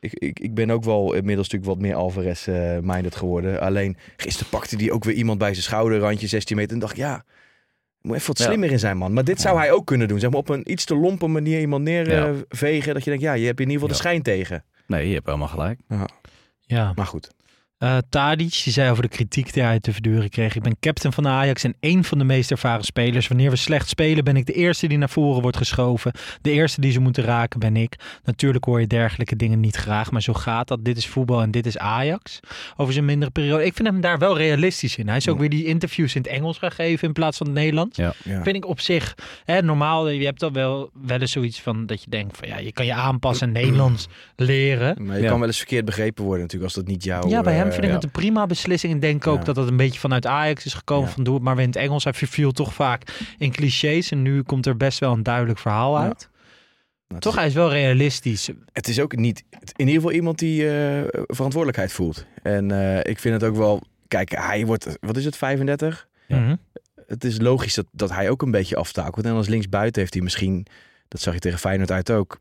[0.00, 3.60] Ik, ik, ik ben ook wel inmiddels natuurlijk wat meer Alvarez-minded geworden.
[3.60, 6.72] Alleen gisteren pakte hij ook weer iemand bij zijn schouderrandje, 16 meter.
[6.72, 7.24] En dacht ik, ja,
[8.04, 8.44] moet even wat Ja.
[8.44, 9.12] slimmer in zijn, man.
[9.12, 9.60] Maar dit zou Ja.
[9.60, 10.18] hij ook kunnen doen.
[10.20, 11.92] Zeg maar op een iets te lompe manier iemand Ja.
[12.04, 12.94] neervegen.
[12.94, 14.64] Dat je denkt, ja, je hebt in ieder geval de schijn tegen.
[14.86, 15.80] nee, je hebt helemaal gelijk.
[16.66, 16.92] Ja.
[16.94, 17.30] Maar goed.
[17.78, 20.54] Eh Tadic, die zei over de kritiek die hij te verduren kreeg.
[20.56, 23.28] Ik ben captain van de Ajax en één van de meest ervaren spelers.
[23.28, 26.12] Wanneer we slecht spelen ben ik de eerste die naar voren wordt geschoven.
[26.40, 27.94] De eerste die ze moeten raken ben ik.
[28.24, 30.84] Natuurlijk hoor je dergelijke dingen niet graag, maar zo gaat dat.
[30.84, 32.40] Dit is voetbal en dit is Ajax.
[32.76, 33.64] Over zijn mindere periode.
[33.64, 35.08] Ik vind hem daar wel realistisch in.
[35.08, 37.54] Hij is ook weer die interviews in het Engels gaan geven in plaats van het
[37.56, 37.96] Nederlands.
[37.96, 38.14] Ja.
[38.24, 38.42] Ja.
[38.42, 42.02] Vind ik op zich, hè, normaal, je hebt dan wel, wel eens zoiets van dat
[42.04, 44.06] je denkt van ja, je kan je aanpassen en Nederlands
[44.36, 45.04] leren.
[45.06, 45.28] Maar je Ja.
[45.28, 47.28] kan wel eens verkeerd begrepen worden natuurlijk als dat niet jouw...
[47.28, 48.94] Ja, bij hem eh, vind ik het een prima beslissing.
[48.94, 51.08] Ik denk ook dat dat een beetje vanuit Ajax is gekomen.
[51.08, 52.04] Van doe het maar weer in het Engels.
[52.04, 53.02] Hij verviel toch vaak
[53.38, 54.10] in clichés.
[54.10, 56.28] En nu komt er best wel een duidelijk verhaal uit.
[57.08, 58.48] nou, Toch, het, hij is wel realistisch.
[58.48, 59.44] is, het is ook niet...
[59.50, 62.26] In ieder geval iemand die eh, verantwoordelijkheid voelt.
[62.42, 63.82] En eh, ik vind het ook wel...
[64.08, 64.96] Kijk, hij wordt...
[65.00, 66.08] Wat is het, 35?
[66.26, 66.38] Ja.
[66.38, 66.56] Mhm.
[67.06, 69.24] het is logisch dat, dat hij ook een beetje aftakelt.
[69.24, 70.66] En als linksbuiten heeft hij misschien,
[71.08, 72.40] dat zag je tegen Feyenoord uit ook,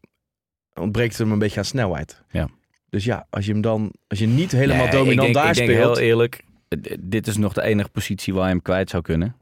[0.73, 2.21] ontbreekt het hem een beetje aan snelheid.
[2.29, 2.49] Ja.
[2.93, 5.49] Dus ja, als je hem dan, als je niet helemaal Nee, dominant ik denk, daar
[5.49, 5.97] ik denk speelt.
[5.97, 9.35] heel eerlijk, eh, dit is nog de enige positie waar je hem kwijt zou kunnen.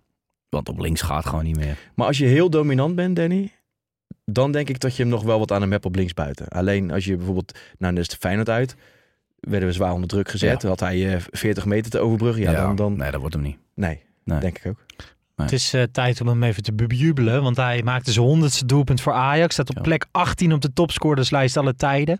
[0.50, 1.78] Want op links gaat gewoon niet meer.
[1.96, 3.52] Maar als je heel dominant bent, Danny,
[4.26, 6.48] dan denk ik dat je hem nog wel wat aan hem hebt op linksbuiten.
[6.48, 8.76] Alleen als je bijvoorbeeld, nou, is het Feyenoord uit,
[9.40, 10.62] werden we zwaar onder druk gezet.
[10.62, 10.68] Ja.
[10.68, 12.42] Had hij eh, 40 meter te overbruggen.
[12.44, 13.58] Ja, dan, dan, Nee, dat wordt hem niet.
[13.76, 14.40] nee, Nee.
[14.40, 14.86] denk ik ook.
[15.42, 17.44] Het is eh, tijd om hem even te bejubelen.
[17.44, 19.54] Want hij maakte zijn honderdste doelpunt voor Ajax.
[19.54, 19.82] Staat op Ja.
[19.82, 22.20] plek 18 op de topscorerslijst alle tijden.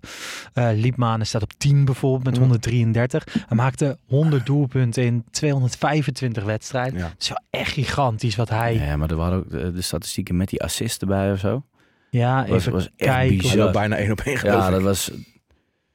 [0.54, 2.40] Eh Liepmanen staat op 10 bijvoorbeeld met Ja.
[2.42, 3.24] 133.
[3.48, 7.00] Hij maakte 100 doelpunten in 225 wedstrijden.
[7.00, 7.06] Ja.
[7.06, 8.74] Het is wel echt gigantisch wat hij...
[8.76, 11.64] Ja, maar er waren ook de, de statistieken met die assist erbij of zo.
[12.10, 13.38] Ja, Was, even was echt kijken.
[13.38, 13.72] Bizar.
[13.72, 15.12] bijna één op één Ja, dat was...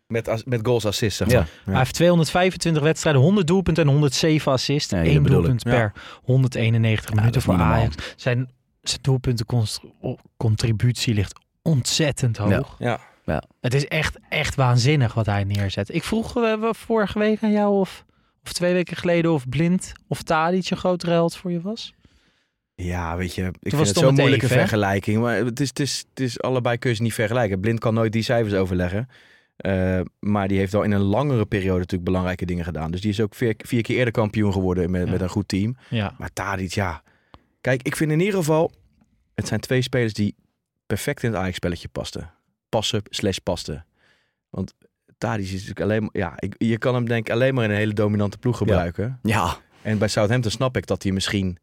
[0.06, 1.46] Met, as- met goals assist, zeg Ja.
[1.64, 4.92] Hij heeft 225 wedstrijden, 100 doelpunten en 107 assists.
[4.92, 5.26] Bedoel ik.
[5.26, 5.70] doelpunt Ja.
[5.70, 5.92] per
[6.22, 7.54] 191 minuten voor.
[7.54, 7.94] Ajax.
[8.16, 8.50] Zijn,
[8.82, 12.76] zijn doelpuntencontributie ligt ontzettend hoog.
[12.78, 13.00] Ja.
[13.24, 13.42] Ja.
[13.60, 15.94] Het is echt, echt waanzinnig wat hij neerzet.
[15.94, 18.04] Ik vroeg we vorige week aan jou of,
[18.44, 21.94] of twee weken geleden of Blind of Tadic een grotere held voor je was.
[22.74, 25.20] Ja, weet je, ik was vind het zo'n moeilijke even, vergelijking.
[25.20, 27.60] Maar het is, het, is, het is allebei kun je ze niet vergelijken.
[27.60, 29.08] Blind kan nooit die cijfers overleggen.
[29.56, 32.90] Eh, maar die heeft al in een langere periode natuurlijk belangrijke dingen gedaan.
[32.90, 35.10] Dus die is ook vier, vier keer eerder kampioen geworden met, Ja.
[35.10, 35.76] met een goed team.
[35.88, 36.14] Ja.
[36.18, 37.02] Maar Tadic, ja.
[37.60, 38.72] Kijk, ik vind in ieder geval...
[39.34, 40.34] Het zijn twee spelers die
[40.86, 42.30] perfect in het Ajax-spelletje pasten.
[42.68, 43.86] Passen slash pasten.
[44.50, 44.74] Want
[45.18, 46.10] Tadic is natuurlijk alleen maar...
[46.12, 49.18] Ja, ik, je kan hem denk ik alleen maar in een hele dominante ploeg gebruiken.
[49.22, 51.58] Ja, En bij Southampton snap ik dat hij misschien...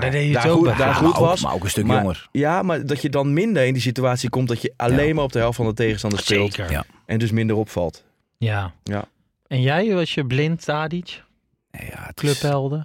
[0.00, 1.42] Maar daar, deed hij het daar ook goed, daar goed was.
[1.42, 2.28] maar ook een stuk Maar- jonger.
[2.32, 5.14] Ja, maar dat je dan minder in die situatie komt dat je alleen Ja.
[5.14, 6.52] maar op de helft van de tegenstander speelt.
[6.54, 6.70] Zeker.
[6.72, 6.84] Ja.
[7.06, 8.04] En dus minder opvalt.
[8.38, 8.72] Ja.
[8.82, 9.04] Ja.
[9.46, 11.22] En jij, was je Blind, Tadic,
[11.70, 12.78] ja, het is- clubhelden?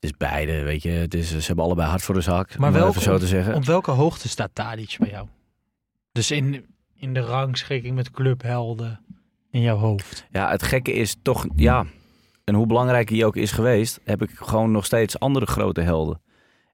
[0.00, 0.90] Het is beide, weet je.
[0.90, 2.58] Het is, ze hebben allebei hard voor de zak.
[2.58, 3.54] Maar even zo te zeggen.
[3.54, 5.26] Op welke hoogte staat Tadic bij jou?
[6.12, 9.00] Dus in, in de rangschikking met clubhelden
[9.50, 10.26] in jouw hoofd.
[10.30, 11.84] Ja, het gekke is toch, ja,
[12.44, 16.20] en hoe belangrijk hij ook is geweest, heb ik gewoon nog steeds andere grote helden.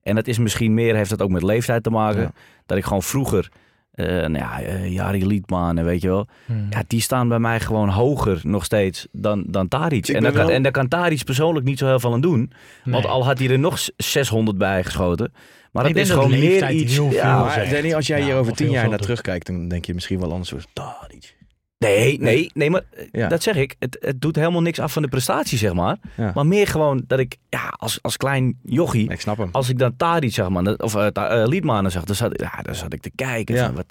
[0.03, 2.21] En dat is misschien meer, heeft dat ook met leeftijd te maken.
[2.21, 2.33] Ja.
[2.67, 3.49] Dat ik gewoon vroeger,
[3.93, 6.27] eh nou ja, eh, Jari Liedman, en weet je wel.
[6.47, 6.67] Hmm.
[6.71, 10.09] Ja, die staan bij mij gewoon hoger nog steeds dan, dan Taric.
[10.09, 12.53] En, daar kan, wel- en daar kan Taric persoonlijk niet zo heel veel aan doen.
[12.85, 15.33] Want al had hij er nog 600 bij geschoten.
[15.73, 16.93] Maar Ik dat denk is dat gewoon meer iets...
[16.97, 17.69] heel ja, Maar.
[17.71, 20.33] Danny, als jij Ja, hier over tien jaar naar terugkijkt, dan denk je misschien wel
[20.33, 20.53] anders.
[20.73, 21.37] Tadic.
[21.85, 23.29] Nee, nee, nee, maar eh, Ja.
[23.29, 23.75] dat zeg ik.
[23.79, 25.97] Het, het doet helemaal niks af van de prestatie, zeg maar.
[26.17, 26.31] Ja.
[26.35, 29.49] Maar meer gewoon dat ik, ja, als, als klein jochie, ik snap hem.
[29.53, 31.07] als ik dan Tadic zag, man, dat- of uh,
[31.47, 33.55] Liedmanen zag, dan zat, ja, dan zat ik te kijken.
[33.55, 33.67] Ja.
[33.67, 33.87] Van, wat,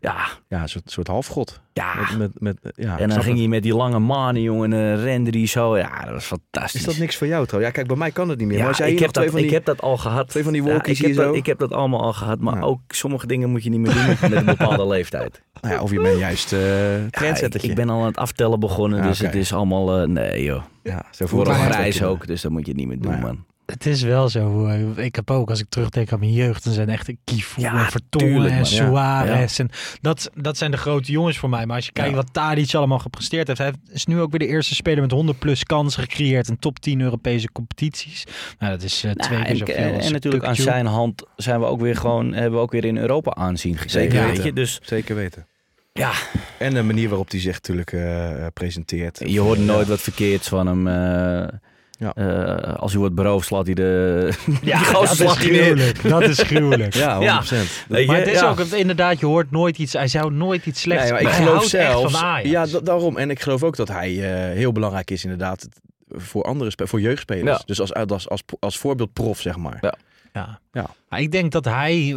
[0.00, 1.60] ja, Ja, een soort, soort halfgod.
[1.72, 1.94] ja.
[2.18, 5.02] Met, met, met, ja, en dan ging hij met die lange manen, jongen, en uh,
[5.04, 5.76] rende die zo.
[5.78, 6.80] Ja, dat was fantastisch.
[6.80, 7.72] Is dat niks voor jou trouwens?
[7.74, 8.58] Ja, kijk, bij mij kan het niet meer.
[8.58, 9.44] Ja, maar jij ik, heb dat, die...
[9.44, 10.28] ik heb dat al gehad.
[10.28, 12.54] twee van die Ja, walkies ik, heb dat, ik heb dat allemaal al gehad, maar
[12.54, 12.60] Ja.
[12.60, 15.42] ook sommige dingen moet je niet meer doen met een bepaalde leeftijd.
[15.60, 19.06] Nou ja, of je bent juist Ja, ik, ben al aan het aftellen begonnen, Ja,
[19.08, 20.62] dus het is allemaal, eh, nee joh.
[20.82, 22.08] Ja, zo Voor een wel.
[22.08, 23.26] ook, dus dat moet je niet meer doen, Nou ja.
[23.26, 23.44] man.
[23.70, 24.66] Het is wel zo.
[24.66, 27.84] eh, Ik heb ook, als ik terugdenk aan mijn jeugd, dan zijn echt Kifu Ja,
[27.84, 28.70] en Vertongen tuurlijk, en man.
[28.70, 28.86] Ja.
[28.86, 29.58] Suarez.
[29.58, 29.68] En
[30.00, 31.66] dat, dat zijn de grote jongens voor mij.
[31.66, 32.16] Maar als je kijkt Ja.
[32.16, 33.58] wat Tadic allemaal gepresteerd heeft.
[33.58, 36.78] Hij is nu ook weer de eerste speler met 100 plus kansen gecreëerd in top
[36.78, 38.24] 10 Europese competities.
[38.58, 40.86] Nou, dat is eh, twee Nou, keer en, zoveel en, als en natuurlijk aan zijn
[40.86, 44.54] hand zijn we ook weer gewoon, hebben we ook weer in Europa aanzien Zeker weten.
[44.54, 45.46] Dus Zeker weten.
[45.92, 46.12] ja,
[46.58, 49.20] En de manier waarop hij zich natuurlijk eh, eh, presenteert.
[49.24, 49.90] je hoort nooit Ja.
[49.92, 50.86] wat verkeerds van hem.
[50.86, 51.58] eh,
[52.00, 52.12] Ja.
[52.14, 54.32] eh, als hij wordt beroofd, slaat hij de.
[54.62, 55.62] Ja, dat is slaat hij neer.
[55.64, 56.08] gruwelijk.
[56.08, 56.94] Dat is gruwelijk.
[57.04, 57.20] Ja, 100%.
[57.20, 57.42] Ja.
[57.88, 58.12] Maar je?
[58.12, 58.48] het is Ja.
[58.50, 59.92] ook inderdaad, je hoort nooit iets.
[59.92, 61.02] Hij zou nooit iets slechts.
[61.02, 62.12] Nee, maar ik hij geloof houdt echt zelfs.
[62.18, 62.48] van Ajax.
[62.50, 63.16] Ja, da- daarom.
[63.16, 65.68] En ik geloof ook dat hij eh, heel belangrijk is, inderdaad,
[66.08, 67.58] voor andere spe- voor jeugdspelers.
[67.58, 67.62] Ja.
[67.66, 69.78] Dus als, als, als, als voorbeeld prof, zeg maar.
[69.80, 69.94] Ja.
[70.32, 70.58] Ja.
[70.72, 70.86] Ja.
[71.08, 72.16] Maar ik denk dat hij,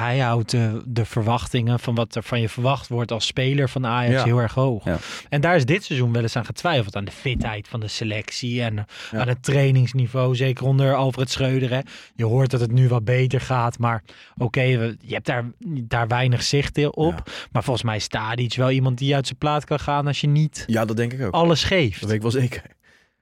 [0.00, 3.86] hij houdt de, de verwachtingen van wat er van je verwacht wordt als speler van
[3.86, 4.24] Ajax Ja.
[4.24, 4.84] heel erg hoog.
[4.84, 4.98] Ja.
[5.28, 6.96] En daar is dit seizoen wel eens aan getwijfeld.
[6.96, 8.74] Aan de fitheid van de selectie en
[9.10, 9.18] Ja.
[9.20, 10.36] aan het trainingsniveau.
[10.36, 11.70] Zeker onder Alfred Schreuder.
[11.70, 11.80] Hè.
[12.14, 13.78] Je hoort dat het nu wat beter gaat.
[13.78, 14.02] Maar
[14.36, 17.30] oké, we- je hebt daar, daar weinig zicht op.
[17.52, 20.26] Maar volgens mij is Tadic wel iemand die uit zijn plaat kan gaan als je
[20.28, 21.32] niet Ja, dat denk ik ook.
[21.32, 22.00] alles geeft.
[22.00, 22.62] Dat weet ik wel zeker.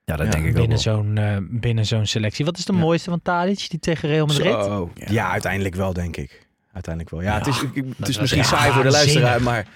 [0.04, 0.94] Ja, dat Ja, denk ik ook Binnen wel.
[0.94, 2.44] zo'n, eh, binnen zo'n selectie.
[2.44, 2.78] Wat is de Ja.
[2.78, 4.52] mooiste van Tadic die tegen Real Madrid?
[4.64, 4.90] Zo.
[4.94, 5.30] Ja.
[5.30, 6.48] uiteindelijk wel, denk ik.
[6.72, 7.22] Uiteindelijk wel.
[7.22, 9.66] Ja, het is, ik- het is was misschien saai voor de luisteraar, maar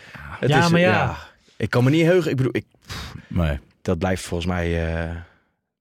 [0.41, 1.17] het Ja, is, maar ja.
[1.57, 2.31] Ik kan me niet heugen.
[2.31, 2.65] Ik bedoel, ik,
[3.29, 3.59] Nee.
[3.83, 5.11] dat blijft volgens mij eh,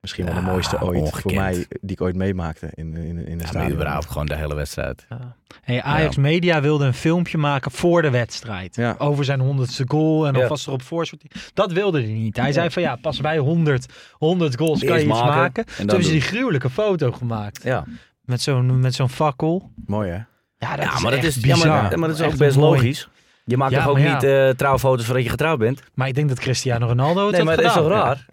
[0.02, 3.30] misschien wel de mooiste ooit voor mij die ik ooit meemaakte in, in, in de
[3.30, 3.72] Ja, maar stadion.
[3.72, 5.06] überhaupt gewoon de hele wedstrijd.
[5.10, 5.36] Ja.
[5.62, 8.76] Hey, Ajax Media wilde een filmpje maken voor de wedstrijd.
[8.76, 8.96] Ja.
[8.98, 10.42] Over zijn honderdste goal en Ja.
[10.42, 11.22] alvast erop voorschot.
[11.54, 12.38] Dat wilde hij niet.
[12.38, 15.66] Hij zei van ja, pas bij 100, 100 goals kan je iets maken maken.
[15.66, 17.64] en Toen hebben ze die gruwelijke foto gemaakt.
[17.64, 17.84] Ja,
[18.22, 19.72] Met zo'n met zo'n fakkel.
[19.86, 20.20] Mooi hè?
[20.64, 21.68] Ja, dat ja is maar, dat is, ja, bizar.
[21.68, 22.80] maar, maar dat is ook Echt best mooi.
[22.82, 23.08] logisch.
[23.46, 24.14] Je maakt Ja, toch ook ja.
[24.14, 25.82] niet eh, trouwfoto's voordat je getrouwd bent?
[25.94, 28.26] Maar ik denk dat Cristiano Ronaldo het Nee, had maar dat is toch raar?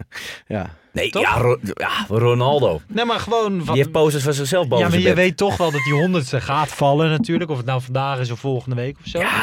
[0.47, 0.69] Ja.
[0.93, 1.21] Nee, Toch?
[1.21, 2.81] ja, Ro- ja, Ronaldo.
[2.87, 3.51] Nee, maar gewoon...
[3.57, 5.15] Van, Die heeft posters van zichzelf boven ja, maar je bed.
[5.15, 7.49] weet toch wel dat die honderdste gaat vallen natuurlijk.
[7.49, 9.19] Of het nou vandaag is of volgende week of zo.
[9.19, 9.41] Ja.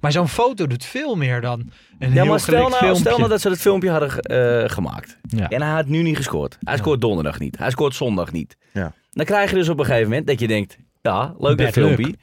[0.00, 3.00] Maar zo'n foto doet veel meer dan een Ja, heel maar stel nou, filmpje.
[3.00, 5.18] stel nou dat ze het filmpje hadden eh, gemaakt.
[5.22, 5.48] Ja.
[5.48, 6.58] En hij had nu niet gescoord.
[6.64, 7.58] Hij scoort donderdag niet.
[7.58, 8.56] Hij scoort zondag niet.
[8.72, 8.92] Ja.
[9.10, 10.76] Dan krijg je dus op een gegeven moment dat je denkt...
[11.02, 12.06] Ja, leuk Bad dat filmpje.
[12.06, 12.16] luck.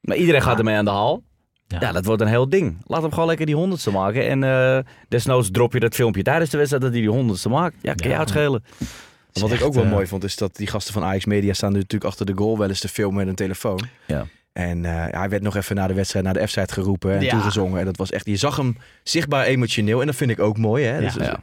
[0.00, 1.22] Maar iedereen gaat ermee aan de haal.
[1.66, 1.78] Ja.
[1.80, 1.92] Ja.
[1.92, 2.76] dat wordt een heel ding.
[2.84, 4.26] Laat hem gewoon lekker die honderdste maken.
[4.28, 7.76] En eh, desnoods drop je dat filmpje tijdens de wedstrijd dat hij die honderdste maakt.
[7.82, 8.12] Ja, kan Ja.
[8.12, 8.64] je uitschelen.
[9.32, 11.72] Wat ik ook wel eh, mooi vond, is dat die gasten van Ajax Media staan
[11.72, 13.80] natuurlijk achter de goal wel eens te filmen met een telefoon.
[14.06, 14.26] Ja.
[14.56, 17.30] En eh, hij werd nog even na de wedstrijd naar de F-site geroepen en Ja.
[17.30, 17.78] toegezongen.
[17.80, 20.00] En dat was echt, je zag hem zichtbaar emotioneel.
[20.00, 20.84] En dat vind ik ook mooi.
[20.84, 21.00] Hè?
[21.00, 21.38] Dus- ja.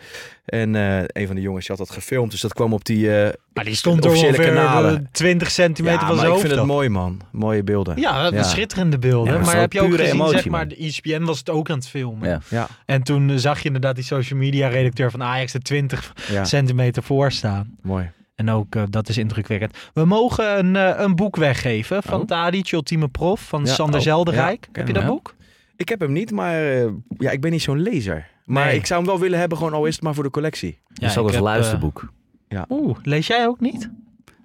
[0.45, 3.34] En eh, een van de jongens had dat gefilmd, dus dat kwam op die eh,
[3.54, 4.97] Maar die stond er officiële kanalen.
[4.97, 7.21] eh, 20 centimeter van zijn ik vind het mooi man.
[7.32, 7.99] Mooie beelden.
[7.99, 9.41] Ja, schitterende beelden.
[9.41, 11.88] Maar heb je ook gezien, emotie, zeg maar, de ESPN was het ook aan het
[11.88, 12.41] filmen.
[12.49, 12.67] Ja.
[12.86, 16.43] En toen eh, zag je inderdaad die social media redacteur van Ajax er 20 ja,
[16.45, 17.76] centimeter voor staan.
[17.82, 18.12] mooi.
[18.36, 19.78] En ook eh, dat is indrukwekkend.
[19.93, 22.26] We mogen een, eh, een boek weggeven van Oh.
[22.26, 24.63] Tadic, Ultieme Prof, van Ja, Sander oh, Zelderijk.
[24.65, 25.36] ja, heb je dat hem, boek?
[25.76, 28.28] Ik heb hem niet, maar eh, ja, ik ben niet zo'n lezer.
[28.46, 28.76] Maar Nee.
[28.76, 30.80] ik zou hem wel willen hebben, gewoon al is het maar voor de collectie.
[30.93, 32.12] Dat is ook ik een luisterboek.
[32.69, 33.89] Oeh, lees jij ook niet?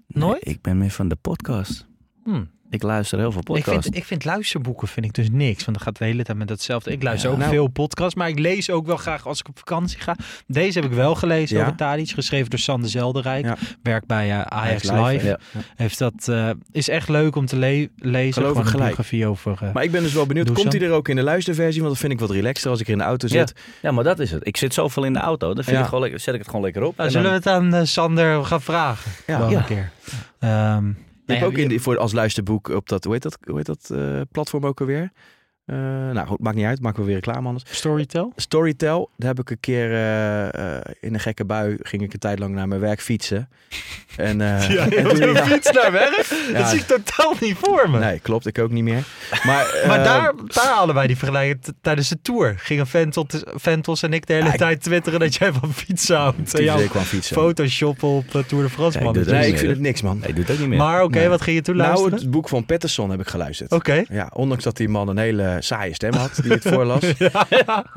[0.06, 0.44] Nooit?
[0.44, 1.86] Nee, ik ben meer van de podcast.
[2.24, 2.44] Hm.
[2.70, 3.82] Ik luister heel veel Ik podcasts.
[3.82, 5.64] vind, ik vind luisterboeken vind ik dus niks.
[5.64, 6.90] Want dan gaat de hele tijd met hetzelfde.
[6.92, 8.14] Ik luister Ja, ook nou- veel podcasts.
[8.14, 10.16] Maar ik lees ook wel graag als ik op vakantie ga.
[10.46, 11.62] Deze heb ik wel gelezen Ja.
[11.62, 12.10] over Tadic.
[12.10, 13.44] Geschreven door Sander Zelderijk.
[13.44, 13.56] Ja.
[13.82, 15.26] Werkt bij eh, Ajax Live, Live.
[15.26, 15.38] ja.
[15.76, 18.32] Heeft dat, eh, is echt leuk om te le- lezen.
[18.42, 18.84] Geloof ik een gelijk.
[18.84, 19.58] biografie over...
[19.62, 21.80] eh, Maar ik ben dus wel benieuwd, komt hij er ook in de luisterversie?
[21.80, 23.52] Want dat vind ik wat relaxter als ik er in de auto zit.
[23.82, 24.46] ja, maar dat is het.
[24.46, 25.46] Ik zit zoveel in de auto.
[25.54, 25.82] Dan vind Ja.
[25.82, 26.96] ik gewoon lekker, zet ik het gewoon lekker op.
[26.96, 29.10] nou, En zullen dan- we het aan Sander gaan vragen?
[29.26, 29.38] Ja.
[29.38, 29.58] Wel Ja.
[29.58, 29.90] een keer.
[30.38, 30.84] Ehm,
[31.32, 33.66] hebt ja, ook in die, voor, als luisterboek op dat, hoe heet dat, hoe heet
[33.66, 35.12] dat eh, platform ook alweer?
[35.68, 35.76] Eh,
[36.12, 37.64] nou goed, maakt niet uit, maken we weer reclame anders.
[37.70, 38.32] Storytel?
[38.36, 42.18] Storytel, daar heb ik een keer eh, eh, in een gekke bui, ging ik een
[42.18, 43.48] tijd lang naar mijn werk fietsen.
[44.16, 45.44] En, eh, en toen- ja.
[45.46, 46.26] fiets naar werk?
[46.52, 46.58] Ja.
[46.58, 47.98] Dat zie ik totaal niet voor me.
[47.98, 49.02] Nee, klopt, ik ook niet meer.
[49.44, 52.54] Maar, Maar daar, daar hadden wij die vergelijking tijdens de tour.
[52.58, 56.16] Gingen Ventel, Ventels en ik de hele Ja, ik- tijd twitteren dat jij van fietsen
[56.16, 56.36] houdt.
[56.38, 57.36] En toen jouw ik kwam fietsen.
[57.36, 58.98] photoshoppen op Tour de France.
[58.98, 59.16] Ja, ik man.
[59.22, 60.18] het Nee, ik vind het niks, man.
[60.18, 60.78] Nee, doe het ook niet meer.
[60.78, 61.28] Maar oké, Nee.
[61.28, 62.18] wat ging je toen Nou, luisteren?
[62.18, 63.72] het boek van Patterson heb ik geluisterd.
[63.72, 64.04] Oké.
[64.08, 67.02] Ja, ondanks dat die man een hele saaie stem had die het voorlas,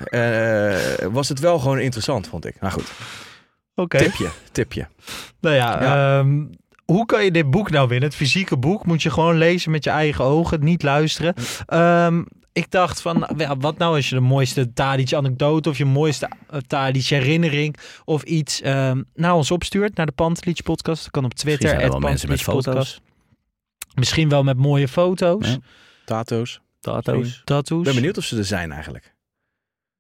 [0.06, 2.56] eh, was het wel gewoon interessant, vond ik.
[2.62, 2.92] Nou goed,
[3.76, 3.98] Oké.
[3.98, 4.88] tipje, tipje.
[5.40, 6.20] Nou ja, Ja.
[6.20, 6.46] ehm,
[6.86, 8.10] hoe kan je dit boek nou winnen?
[8.10, 11.34] Het fysieke boek moet je gewoon lezen met je eigen ogen, niet luisteren.
[11.66, 15.86] Ehm, ik dacht van, ja, wat nou als je de mooiste Tadic anekdote of je
[15.86, 21.02] mooiste uh, Tadic herinnering of iets ehm, naar ons opstuurt, naar de Pantelic podcast.
[21.04, 21.62] Dat kan op Twitter.
[21.62, 22.64] Misschien zijn er wel at mensen met foto's.
[22.66, 23.02] Podcast.
[23.94, 25.48] Misschien wel met mooie foto's.
[25.48, 25.58] Ja.
[26.06, 26.62] Tato's.
[26.82, 27.44] Tattoos.
[27.78, 29.14] Ik ben benieuwd of ze er zijn eigenlijk.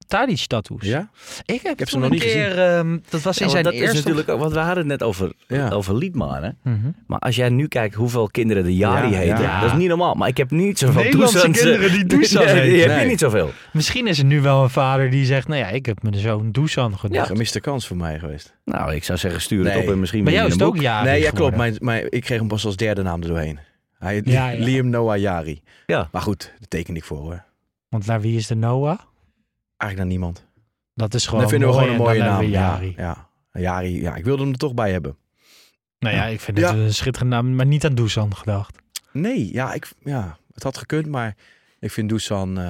[0.07, 0.81] Tadic tattoos.
[0.83, 1.09] Ja?
[1.45, 3.73] Ik heb, heb ze nog een niet keer, ehm, dat was in want zijn dat
[3.73, 3.89] eerste...
[3.97, 5.69] is natuurlijk ook, want we hadden het net over, Ja.
[5.69, 6.43] over Liedman.
[6.43, 6.49] Hè?
[6.63, 6.77] Mhm.
[7.07, 9.59] Maar als jij nu kijkt hoeveel kinderen de Jari Ja, heten, ja.
[9.61, 10.13] dat is niet normaal.
[10.13, 12.79] Maar ik heb niet zoveel Nederlandse kinderen die Dusan nee, die heten.
[12.81, 13.07] heb je Nee.
[13.07, 13.51] niet zoveel.
[13.73, 16.51] Misschien is er nu wel een vader die zegt, nou ja, ik heb mijn zoon
[16.51, 17.19] Dusan genoemd.
[17.19, 17.25] Ja.
[17.25, 18.53] Gemiste kans voor mij geweest.
[18.65, 19.83] Nou, ik zou zeggen, stuur het Nee.
[19.83, 20.81] op en misschien Bij win jou is het ook boek.
[20.83, 21.03] ja.
[21.03, 21.55] nee, ja, klopt.
[21.55, 23.59] Maar, maar ik kreeg hem pas als derde naam er doorheen.
[24.01, 24.63] Hij heet Ja, ja.
[24.63, 25.61] Liam Noah Jari.
[25.85, 26.09] Ja.
[26.11, 27.43] Maar goed, daar teken ik voor hoor.
[27.89, 28.99] Want naar wie is de Noah?
[29.77, 30.45] Eigenlijk naar niemand.
[30.93, 32.43] Dat is gewoon Dan vinden we gewoon een en mooie naam.
[32.45, 32.93] Jari.
[32.97, 33.29] ja.
[33.53, 35.17] Jari, ja, ik wilde hem er toch bij hebben.
[35.99, 36.67] Nou ja, ik vind Ja.
[36.67, 38.75] het een schitterende naam, maar niet aan Dusan gedacht.
[39.11, 41.35] Nee, ja, ik, ja, het had gekund, maar
[41.79, 42.63] ik vind Dusan, eh,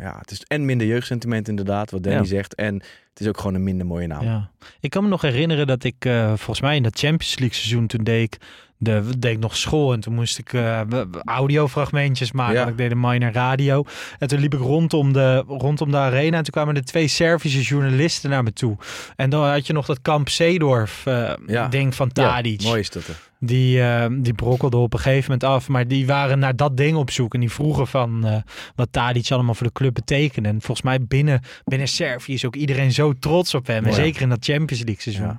[0.00, 2.24] ja, het is en minder jeugdsentiment inderdaad, wat Danny Ja.
[2.24, 2.54] zegt.
[2.54, 2.74] En
[3.10, 4.24] het is ook gewoon een minder mooie naam.
[4.24, 4.50] Ja.
[4.80, 7.86] Ik kan me nog herinneren dat ik eh, volgens mij in dat Champions League seizoen
[7.86, 8.40] toen deed ik,
[8.78, 10.80] de, deed ik nog school en toen moest ik eh,
[11.24, 12.54] audiofragmentjes maken.
[12.54, 12.66] Ja.
[12.66, 13.84] Ik deed een minor radio.
[14.18, 17.60] En toen liep ik rondom de, rondom de arena en toen kwamen er twee Servische
[17.62, 18.76] journalisten naar me toe.
[19.16, 21.68] En dan had je nog dat Kamp Zeedorf eh, Ja.
[21.68, 22.62] ding van Tadic.
[22.62, 23.26] Mooi is dat er.
[23.40, 25.68] Die, eh, die brokkelde op een gegeven moment af.
[25.68, 27.34] Maar die waren naar dat ding op zoek.
[27.34, 28.42] En die vroegen van
[28.74, 30.48] wat Tadic allemaal voor de club betekende.
[30.48, 33.84] En volgens mij binnen, binnen Servië is ook iedereen zo trots op hem.
[33.84, 33.96] En Ja.
[33.96, 35.38] zeker in dat Champions League seizoen.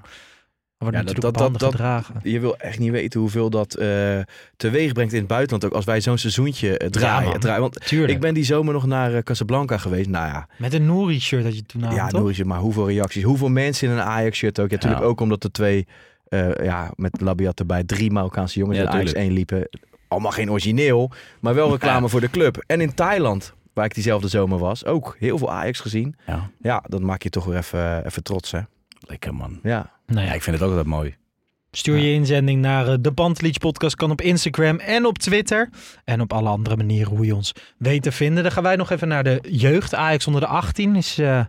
[0.79, 0.85] Ja.
[0.85, 2.15] Wordt Ja, natuurlijk dat- dat- dat- gedragen.
[2.23, 4.19] Je wil echt niet weten hoeveel dat eh
[4.57, 5.65] teweeg brengt in het buitenland.
[5.65, 7.39] Ook als wij zo'n seizoentje eh, draaien.
[7.39, 7.61] draaien.
[7.61, 8.11] Want Tuurlijk.
[8.11, 10.09] ik ben die zomer nog naar eh, Casablanca geweest.
[10.09, 12.09] Nou ja, Met een Nouri-shirt dat je toen aan ja?
[12.11, 13.23] Noortje, maar hoeveel reacties.
[13.23, 14.69] Hoeveel mensen in een Ajax-shirt ook.
[14.69, 15.07] Ja, natuurlijk Ja.
[15.07, 15.87] ook omdat er twee,
[16.63, 19.25] ja, met Labiat erbij, drie Marokkaanse jongens Ja, in Ajax tuurlijk.
[19.27, 19.69] 1 liepen.
[20.07, 22.63] Allemaal geen origineel, maar wel reclame voor de club.
[22.67, 26.15] En in Thailand, waar ik diezelfde zomer was, ook heel veel Ajax gezien.
[26.27, 28.59] Ja, Ja, dat maak je toch weer even, even trots, hè?
[28.99, 29.59] Lekker man.
[29.63, 29.91] Ja.
[30.07, 31.15] Nou Ja, ja, ik vind het ook altijd mooi.
[31.71, 33.95] stuur je inzending naar eh, de Pantelic podcast.
[33.95, 35.69] Kan op Instagram en op Twitter.
[36.03, 38.43] En op alle andere manieren hoe je ons weet te vinden.
[38.43, 39.95] Dan gaan wij nog even naar de jeugd.
[39.95, 41.45] Ajax onder de 18 is, eh,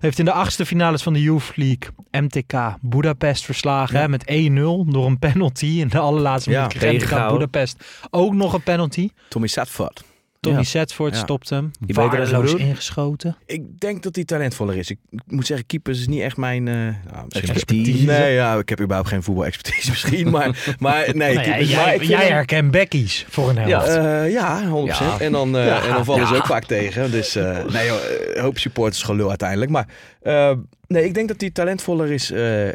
[0.00, 3.94] heeft in de achtste finales van de Youth League MTK Budapest verslagen.
[3.96, 4.00] Ja.
[4.00, 5.66] Hè, met 1-0 door een penalty.
[5.66, 7.38] In de allerlaatste Ja, minuut kreeg MTK tegengehouden.
[7.38, 9.08] Budapest ook nog een penalty.
[9.28, 10.04] Tommy Satford.
[10.40, 10.64] Tommy Ja.
[10.64, 11.18] Setford Ja.
[11.20, 11.70] stopt hem.
[11.80, 13.36] Die Waardeloos ingeschoten.
[13.46, 14.90] Ik denk dat hij talentvoller is.
[14.90, 16.68] Ik moet zeggen, keepers is niet echt mijn...
[16.68, 18.04] eh, nou, misschien- Expertise.
[18.04, 20.30] Nee, ja, ik heb überhaupt geen voetbalexpertise misschien.
[20.30, 23.86] Maar, maar nee, Nou ja, keepers- jij maar jij herkent Beckies voor een helft.
[23.86, 24.22] Ja.
[24.24, 24.84] Eh, ja, 100%.
[24.98, 25.20] Ja.
[25.20, 25.82] En, dan, eh, Ja.
[25.82, 27.10] en dan vallen ze ook vaak tegen.
[27.10, 27.98] Dus eh, nee, joh,
[28.34, 29.70] een hoop supporters gelul uiteindelijk.
[29.70, 29.88] Maar
[30.20, 30.52] eh,
[30.86, 32.72] nee, ik denk dat hij talentvoller is eh, dan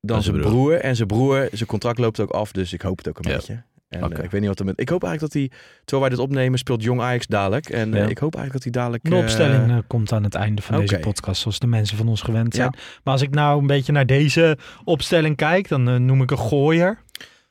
[0.00, 0.50] zijn zijn broer.
[0.50, 0.74] broer.
[0.80, 2.52] En zijn broer, zijn contract loopt ook af.
[2.52, 3.36] Dus ik hoop het ook een Ja.
[3.36, 3.62] beetje.
[3.88, 4.14] En Oké.
[4.14, 4.80] eh, ik weet niet wat er met.
[4.80, 7.68] Ik hoop eigenlijk dat hij, terwijl wij dit opnemen, speelt Jong Ajax dadelijk.
[7.68, 9.04] En eh, ik hoop eigenlijk dat hij dadelijk.
[9.04, 12.08] De eh, opstelling eh, komt aan het einde van deze podcast, zoals de mensen van
[12.08, 12.60] ons gewend Ja.
[12.60, 12.74] zijn.
[13.04, 16.98] Maar als ik nou een beetje naar deze opstelling kijk, dan noem ik een gooier.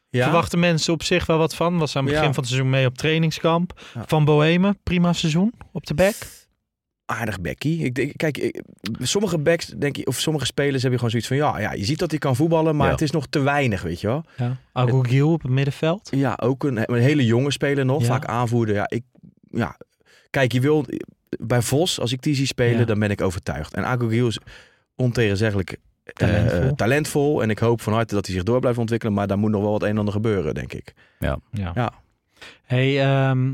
[0.10, 1.78] ja, Verwachten mensen op zich wel wat van?
[1.78, 2.34] Was aan het begin Ja.
[2.34, 3.80] van het seizoen mee op trainingskamp.
[3.94, 4.04] Ja.
[4.08, 6.16] Van Bohemen, prima seizoen op de back.
[7.08, 7.84] Aardig bekkie.
[7.84, 8.62] Ik, denk- kijk, ik-
[9.02, 12.00] sommige backs, denk ik, of sommige spelers hebben gewoon zoiets van ja, ja, je ziet
[12.00, 12.92] dat hij kan voetballen, maar Ja.
[12.92, 14.24] het is nog te weinig, weet je wel.
[14.38, 14.58] Ja.
[14.72, 16.08] Agogiel op het middenveld.
[16.12, 18.08] Ja, ook een, een hele jonge speler nog, Ja.
[18.08, 18.76] vaak aanvoerder.
[18.76, 19.04] Ja, ik,
[19.52, 19.78] ja,
[20.30, 20.86] kijk, je wil
[21.40, 22.86] bij Vos, als ik die zie spelen, Ja.
[22.86, 23.74] dan ben ik overtuigd.
[23.74, 24.40] En Agogil is
[24.96, 25.72] ontegenzeggelijk
[26.04, 26.76] eh, Talentvol.
[26.76, 27.42] talentvol.
[27.42, 29.62] En ik hoop van harte dat hij zich door blijft ontwikkelen, maar daar moet nog
[29.62, 30.94] wel wat een en ander gebeuren, denk ik.
[31.20, 31.40] Ja.
[31.52, 31.92] Ja.
[32.64, 33.54] Hey, ehm,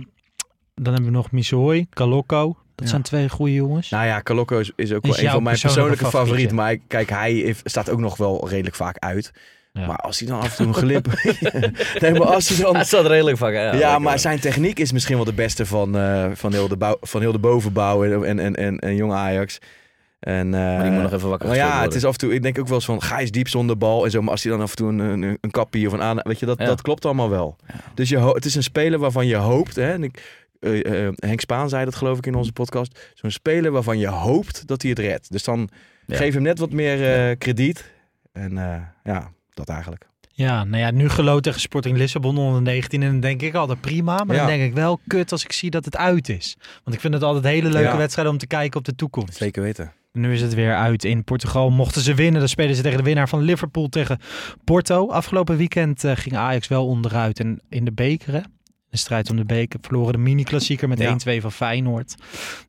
[0.76, 2.58] dan hebben we nog Missouri, Kaloko.
[2.76, 2.92] Dat Ja.
[2.92, 3.90] zijn twee goede jongens.
[3.90, 6.56] Nou ja, Calocco is, is ook Is wel een van mijn persoonlijke persoonlijke favorieten.
[6.56, 6.56] favorietje?
[6.56, 9.32] Maar kijk, hij heeft- staat ook nog wel redelijk vaak uit.
[9.74, 9.86] Ja.
[9.86, 11.06] Maar als hij dan af en toe een gelip...
[12.02, 12.76] nee, maar als hij dan...
[12.76, 13.54] Hij staat redelijk vaak.
[13.54, 16.78] Ja, Ja, maar zijn techniek is misschien wel de beste van, eh, van, heel, de
[16.78, 19.60] bouw, van heel de bovenbouw en, en, en, en, en jong Ajax.
[20.20, 22.34] En, eh, Maar die moet nog even wakker maar ja, het is af en toe,
[22.34, 24.22] ik denk ook wel eens van, ga eens diep zonder bal en zo.
[24.22, 26.40] Maar als hij dan af en toe een, een, een kappie of een aan, weet
[26.40, 26.66] je, dat, Ja.
[26.66, 27.56] dat klopt allemaal wel.
[27.94, 31.69] Dus je, het is een speler waarvan je hoopt, hè, en ik, eh, Henk Spaan
[31.69, 34.99] zei dat geloof ik in onze podcast, zo'n speler waarvan je hoopt dat hij het
[34.99, 35.32] redt.
[35.32, 35.69] Dus dan
[36.06, 36.15] Ja.
[36.17, 37.91] geef hem net wat meer eh, krediet.
[38.32, 38.54] En
[39.04, 40.06] ja, dat eigenlijk.
[40.36, 43.82] Ja, nou ja, nu geloot tegen Sporting Lissabon onder 19 en dan denk ik altijd
[43.82, 44.23] prima.
[44.23, 44.41] Maar Ja.
[44.41, 46.56] dan denk ik wel kut als ik zie dat het uit is.
[46.84, 47.97] Want ik vind het altijd hele leuke Ja.
[47.97, 49.36] wedstrijden om te kijken op de toekomst.
[49.38, 49.91] Zeker weten.
[50.12, 51.69] Nu is het weer uit in Portugal.
[51.69, 54.19] Mochten ze winnen, dan spelen ze tegen de winnaar van Liverpool tegen
[54.63, 55.10] Porto.
[55.10, 58.43] Afgelopen weekend eh, ging Ajax wel onderuit en in de beker.
[58.94, 61.18] De strijd om de beker verloren de mini-klassieker met Ja.
[61.38, 62.16] 1-2 van Feyenoord.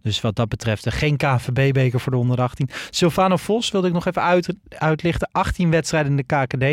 [0.03, 2.69] Dus wat dat betreft eh, geen KVB-beker voor de onder 18.
[2.91, 5.29] Silvano Vos wilde ik nog even uit, uitlichten.
[5.33, 6.23] 18 wedstrijden in de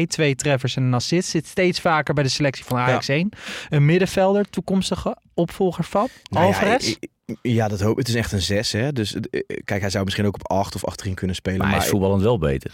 [0.03, 1.29] KKD, twee treffers en een assist.
[1.29, 3.29] Zit steeds vaker bij de selectie van Ajax 1.
[3.69, 6.87] Een middenvelder, toekomstige opvolger van Nou ja, Alvarez.
[6.89, 6.97] i-
[7.41, 8.93] Ja, dat hoop Het is echt een 6, hè.
[8.93, 9.21] Dus eh,
[9.63, 11.59] kijk, hij zou misschien ook op 8 of achterin kunnen spelen.
[11.59, 12.71] Maar hij is voetballend wel beter.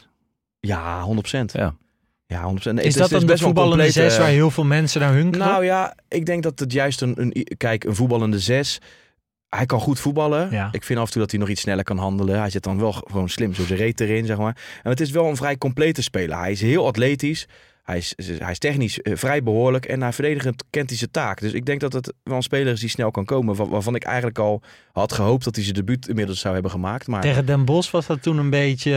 [0.60, 1.52] Ja, 100%.
[1.54, 1.76] Ja.
[2.28, 2.74] Ja, 100%.
[2.74, 5.48] Nee, is het dat dan best voetballende complete- zes waar heel veel mensen naar hunkeren?
[5.48, 7.48] Nou ja, ik denk dat het juist een, een...
[7.58, 8.80] Kijk, een voetballende 6...
[9.50, 10.52] Hij kan goed voetballen.
[10.52, 10.70] Ja.
[10.72, 12.40] Ik vind af en toe dat hij nog iets sneller kan handelen.
[12.40, 14.58] Hij zit dan wel gewoon slim zo zijn reet erin, zeg maar.
[14.84, 16.38] En het is wel een vrij complete speler.
[16.38, 17.48] Hij is heel atletisch.
[17.88, 19.86] Hij is, hij is technisch eh, vrij behoorlijk.
[19.86, 21.39] En hij verdedigend kent hij zijn taak.
[21.39, 23.56] Dus ik denk dat het wel een speler is die snel kan komen.
[23.56, 27.08] Waar- Waarvan ik eigenlijk al had gehoopt dat hij zijn debuut inmiddels zou hebben gemaakt.
[27.08, 28.93] Maar Tegen Den Bosch was dat toen een beetje,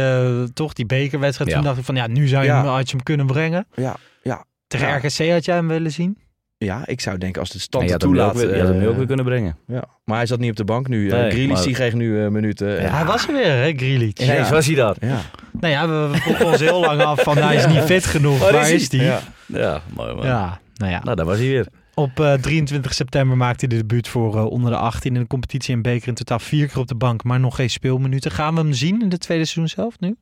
[0.46, 1.50] eh, toch, die bekerwedstrijd.
[1.50, 1.56] Ja.
[1.56, 2.56] Toen dacht ik van, ja, nu zou je Ja.
[2.62, 3.66] hem, had je hem kunnen brengen.
[3.74, 4.96] ja, ja, Tegen Ja.
[4.96, 6.18] RKC had jij hem willen zien?
[6.64, 8.36] Ja, ik zou denken als de stand toelaat.
[8.36, 9.56] weer, je had hem nu ook eh, weer kunnen brengen.
[9.66, 11.08] Ja, maar hij zat niet op de bank nu.
[11.08, 12.68] Nee, Nee, Grealish maar- die kreeg nu eh, minuten.
[12.82, 14.10] Ja, hij was er weer, hè, Grealish.
[14.14, 14.24] Ja.
[14.24, 14.96] Ineens was hij daar.
[15.00, 15.20] Ja.
[15.60, 18.38] Nou ja, we, we vroegen ons heel lang af van, hij is niet fit genoeg.
[18.38, 18.98] Waar Waar, is hij?
[19.00, 19.08] hij?
[19.08, 19.20] Ja.
[19.46, 19.58] Ja.
[19.58, 20.26] Ja, mooi man.
[20.26, 21.00] nou ja.
[21.04, 21.66] Nou, daar was hij weer.
[21.94, 25.26] Op eh, 23 september maakte hij de debuut voor eh, onder de 18 in de
[25.26, 26.08] competitie en beker.
[26.08, 28.30] In totaal vier keer op de bank, maar nog geen speelminuten.
[28.30, 30.16] Gaan we hem zien in de tweede seizoen zelf nu?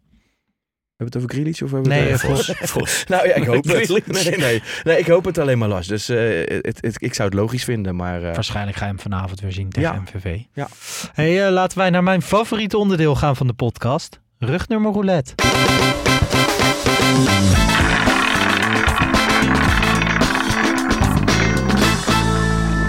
[0.99, 2.59] Hebben we het over Grealish of hebben we Nee, het eh, over...
[2.69, 3.05] Vos.
[3.09, 4.07] Nou ja, ik hoop het.
[4.07, 5.89] Nee, nee, nee, ik hoop het alleen maar last.
[5.89, 6.19] Dus eh,
[6.63, 8.23] het, het- ik zou het logisch vinden, maar...
[8.23, 10.01] eh, Waarschijnlijk ga je hem vanavond weer zien tegen Ja.
[10.19, 10.39] MVV.
[10.53, 10.69] Ja.
[11.13, 14.21] Hey, laten wij naar mijn favoriete onderdeel gaan van de podcast.
[14.39, 15.35] Rugnummer roulette.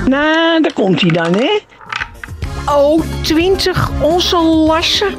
[0.07, 1.59] Nou, daar komt hij dan, hè?
[2.65, 5.17] Oh, 20 onze Lasse.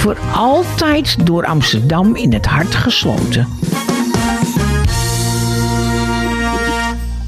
[0.00, 3.48] Voor altijd door Amsterdam in het hart gesloten.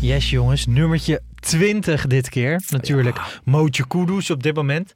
[0.01, 2.63] Yes jongens, nummertje 20 dit keer.
[2.69, 4.95] Natuurlijk Mootje Kudus op dit moment.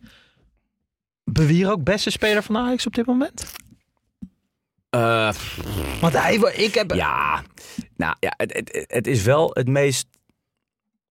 [1.24, 3.52] Bewier ook beste speler van Ajax op dit moment?
[4.90, 5.32] Eh,
[6.00, 6.92] Want hij, ik heb...
[6.94, 7.42] ja,
[7.96, 10.06] nou ja, het, het, het is wel het meest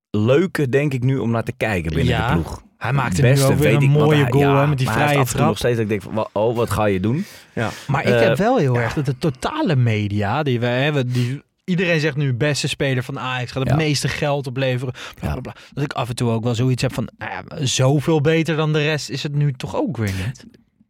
[0.09, 2.63] leuke, denk ik nu, om naar te kijken binnen Ja, de ploeg.
[2.77, 4.89] Hij maakte Beste nu ook weer weet een mooie hij- goal ja, hè, met die
[4.89, 5.57] vrije heeft af en toe nog trap.
[5.57, 7.25] steeds dat ik denk, van, oh, wat ga je doen?
[7.53, 7.69] ja.
[7.87, 11.41] Maar ik Eh, heb wel heel erg dat de totale media, die we hebben, die,
[11.63, 13.75] iedereen zegt nu beste speler van Ajax, gaat het Ja.
[13.77, 14.93] meeste geld opleveren.
[15.19, 15.55] Bla, bla, bla.
[15.73, 18.73] Dat ik af en toe ook wel zoiets heb van, nou ja, zoveel beter dan
[18.73, 20.45] de rest is het nu toch ook weer niet.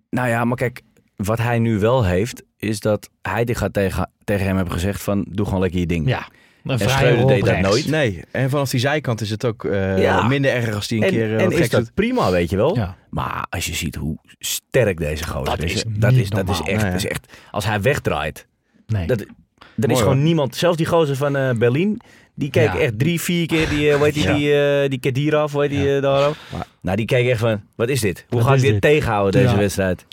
[0.10, 0.82] Nou ja, maar kijk,
[1.15, 5.26] wat hij nu wel heeft, is dat hij gaat tegen, tegen hem hebben gezegd van,
[5.30, 6.08] doe gewoon lekker je ding.
[6.08, 6.28] Ja,
[6.65, 7.88] een En Schreuder deed dat nooit.
[7.88, 10.28] Nee, en vanaf die zijkant is het ook eh, Ja.
[10.28, 12.75] minder erg als die een En, keer eh, en is dat prima, weet je wel.
[12.75, 12.95] Ja.
[13.10, 16.60] Maar als je ziet hoe sterk deze gozer Dat is, is dat is, dat is
[16.60, 18.47] echt, Nee, dat is echt, als hij wegdraait,
[18.88, 19.08] Nee.
[19.08, 20.23] dat, er is gewoon hoor.
[20.23, 22.01] niemand, zelfs die gozer van eh, Berlin,
[22.36, 22.78] die keek Ja.
[22.80, 24.80] echt drie, vier keer die, eh, hoe heet die, Ja.
[24.80, 26.36] die, die Kedira, die eh, daarop?
[26.51, 28.25] Maar- Nou, die keek echt van, wat is dit?
[28.30, 28.82] Hoe Wat ga ik dit, dit?
[28.82, 29.60] tegenhouden, deze Ja.
[29.60, 30.06] wedstrijd?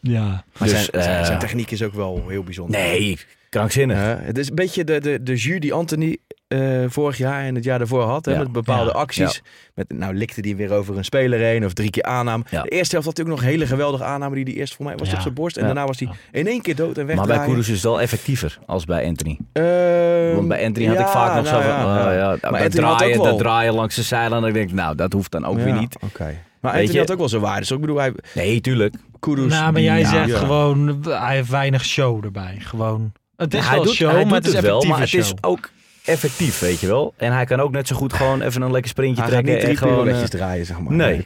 [0.00, 0.44] ja.
[0.58, 2.80] Maar Dus, zijn, zijn, eh, zijn techniek is ook wel heel bijzonder.
[2.80, 3.18] Nee,
[3.58, 3.96] krankzinnig.
[3.98, 6.16] Eh, het is een beetje de, de, de jus die Anthony
[6.48, 8.24] eh, vorig jaar en het jaar daarvoor had.
[8.24, 8.38] Hè, Ja.
[8.38, 8.96] Met bepaalde Ja.
[8.98, 9.42] acties.
[9.74, 12.44] Met, nou likte die weer over een speler heen of drie keer aanname.
[12.50, 12.62] Ja.
[12.62, 14.34] De eerste helft had hij ook nog een hele geweldige aanname.
[14.34, 15.14] Die die eerst voor mij was Ja.
[15.14, 15.56] op zijn borst.
[15.56, 15.66] En Ja.
[15.68, 17.42] daarna was hij in één keer dood en maar wegdraaien.
[17.44, 19.38] bij Kudus is het wel effectiever als bij Anthony.
[19.52, 22.36] Ehm, Want bij Anthony had ik ja, vaak nog zo nou van, ja, oh, ja.
[22.42, 24.42] ja, Maar dat, draaien, dat draaien langs de zijlijn.
[24.52, 25.96] Denk ik, nou, dat hoeft dan ook Ja, weer niet.
[26.02, 26.24] Oké.
[26.60, 27.60] Maar Weet Anthony je- had ook wel zijn waarde.
[27.60, 28.94] Dus ik bedoel, hij, Nee, tuurlijk.
[29.20, 29.52] Kudus...
[29.52, 30.38] Nou, maar jij ja, zegt ja.
[30.38, 32.56] gewoon, hij heeft weinig show erbij.
[32.58, 35.08] Gewoon, het is hij wel doet, show, hij maar doet het is wel, maar het
[35.08, 35.20] show.
[35.20, 35.70] is ook
[36.04, 37.14] effectief, weet je wel.
[37.16, 39.54] En hij kan ook net zo goed gewoon even een lekker sprintje Hij trekken.
[39.54, 40.92] niet En, gewoon, eh, draaien, zeg maar.
[40.92, 41.22] nee.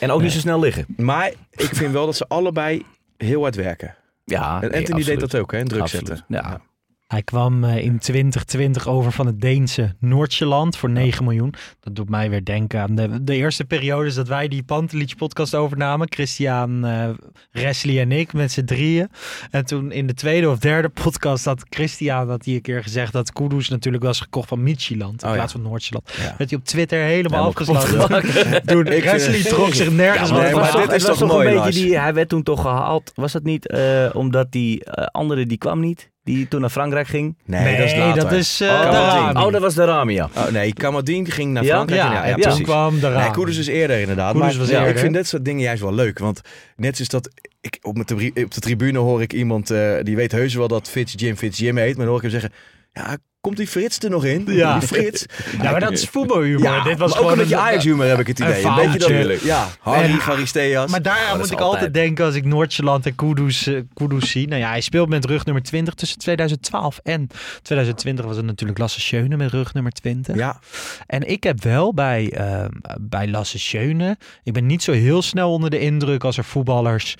[0.00, 0.84] en ook niet zo snel liggen.
[0.96, 2.84] Maar ik vind wel dat ze allebei
[3.16, 3.94] heel hard werken.
[4.24, 5.64] Ja, En nee, Anthony deed dat ook, hè?
[5.64, 6.24] Druk Absoluut, zetten.
[6.28, 6.60] ja.
[7.08, 11.54] Hij kwam eh, in 2020 over van het Deense Noordjeland voor 9 miljoen.
[11.80, 15.54] Dat doet mij weer denken aan de, de eerste periodes dat wij die Pantelic podcast
[15.54, 16.06] overnamen.
[16.12, 17.08] Christian, eh
[17.52, 19.08] Wesley en ik met z'n drieën.
[19.50, 23.12] En toen in de tweede of derde podcast had Christian dat hij een keer gezegd
[23.12, 25.58] dat Kudus natuurlijk was gekocht van Michieland in Oh, plaats ja.
[25.60, 26.12] van Noordjeland.
[26.16, 26.34] Ja.
[26.38, 28.62] Werd hij op Twitter helemaal Helemaal afgesloten.
[28.66, 31.80] Toen Wesley het- trok zich nergens Ja, maar- maar dit is toch mooi, een beetje
[31.80, 33.12] die, hij werd toen toch gehaald.
[33.14, 36.10] Was dat niet eh, omdat die eh, andere die kwam niet?
[36.28, 37.36] Die toen naar Frankrijk ging?
[37.44, 38.22] Nee, dat is Nee, later.
[38.22, 39.40] dat is eh, oh, Darami.
[39.46, 40.28] oh, dat was de Rami, ja.
[40.36, 41.74] Oh, nee, Kamadien ging naar Ja?
[41.74, 42.00] Frankrijk.
[42.02, 42.62] Ja, ja, en toen precies.
[42.64, 43.22] kwam Darami.
[43.22, 44.32] Nee, Koeders is eerder inderdaad.
[44.32, 44.94] Koeders maar was ja, eerder.
[44.94, 46.18] ik vind dit soort dingen juist wel leuk.
[46.18, 46.40] Want
[46.76, 47.30] net zoals dat...
[47.60, 49.70] Ik, op, mijn tri- op de tribune hoor ik iemand...
[49.70, 51.96] eh, die weet heus wel dat Fitz Jim Fitz Jim heet.
[51.96, 52.52] Maar dan hoor ik hem zeggen...
[52.92, 54.44] Ja, komt die Frits er nog in?
[54.46, 54.78] Ja.
[54.78, 55.26] Die Frits.
[55.62, 56.62] Ja, maar dat is voetbalhumor.
[56.62, 58.64] Ja, Dit was maar ook gewoon een beetje Ajax-humor heb ik het idee.
[58.64, 59.40] Een beetje dat...
[59.40, 60.90] Ja, Harry, En- Garisteas.
[60.90, 61.94] Maar daar moet ik altijd altijd.
[61.94, 64.48] denken als ik Noordjeland en Kudus, Kudus zie.
[64.48, 67.26] Nou ja, hij speelt met rug nummer 20 tussen 2012 en
[67.62, 70.36] 2020 was het natuurlijk Lasse Schöne met rug nummer 20.
[70.36, 70.60] Ja,
[71.06, 72.64] En ik heb wel bij, eh,
[73.00, 77.14] bij Lasse Schöne, ik ben niet zo heel snel onder de indruk als er voetballers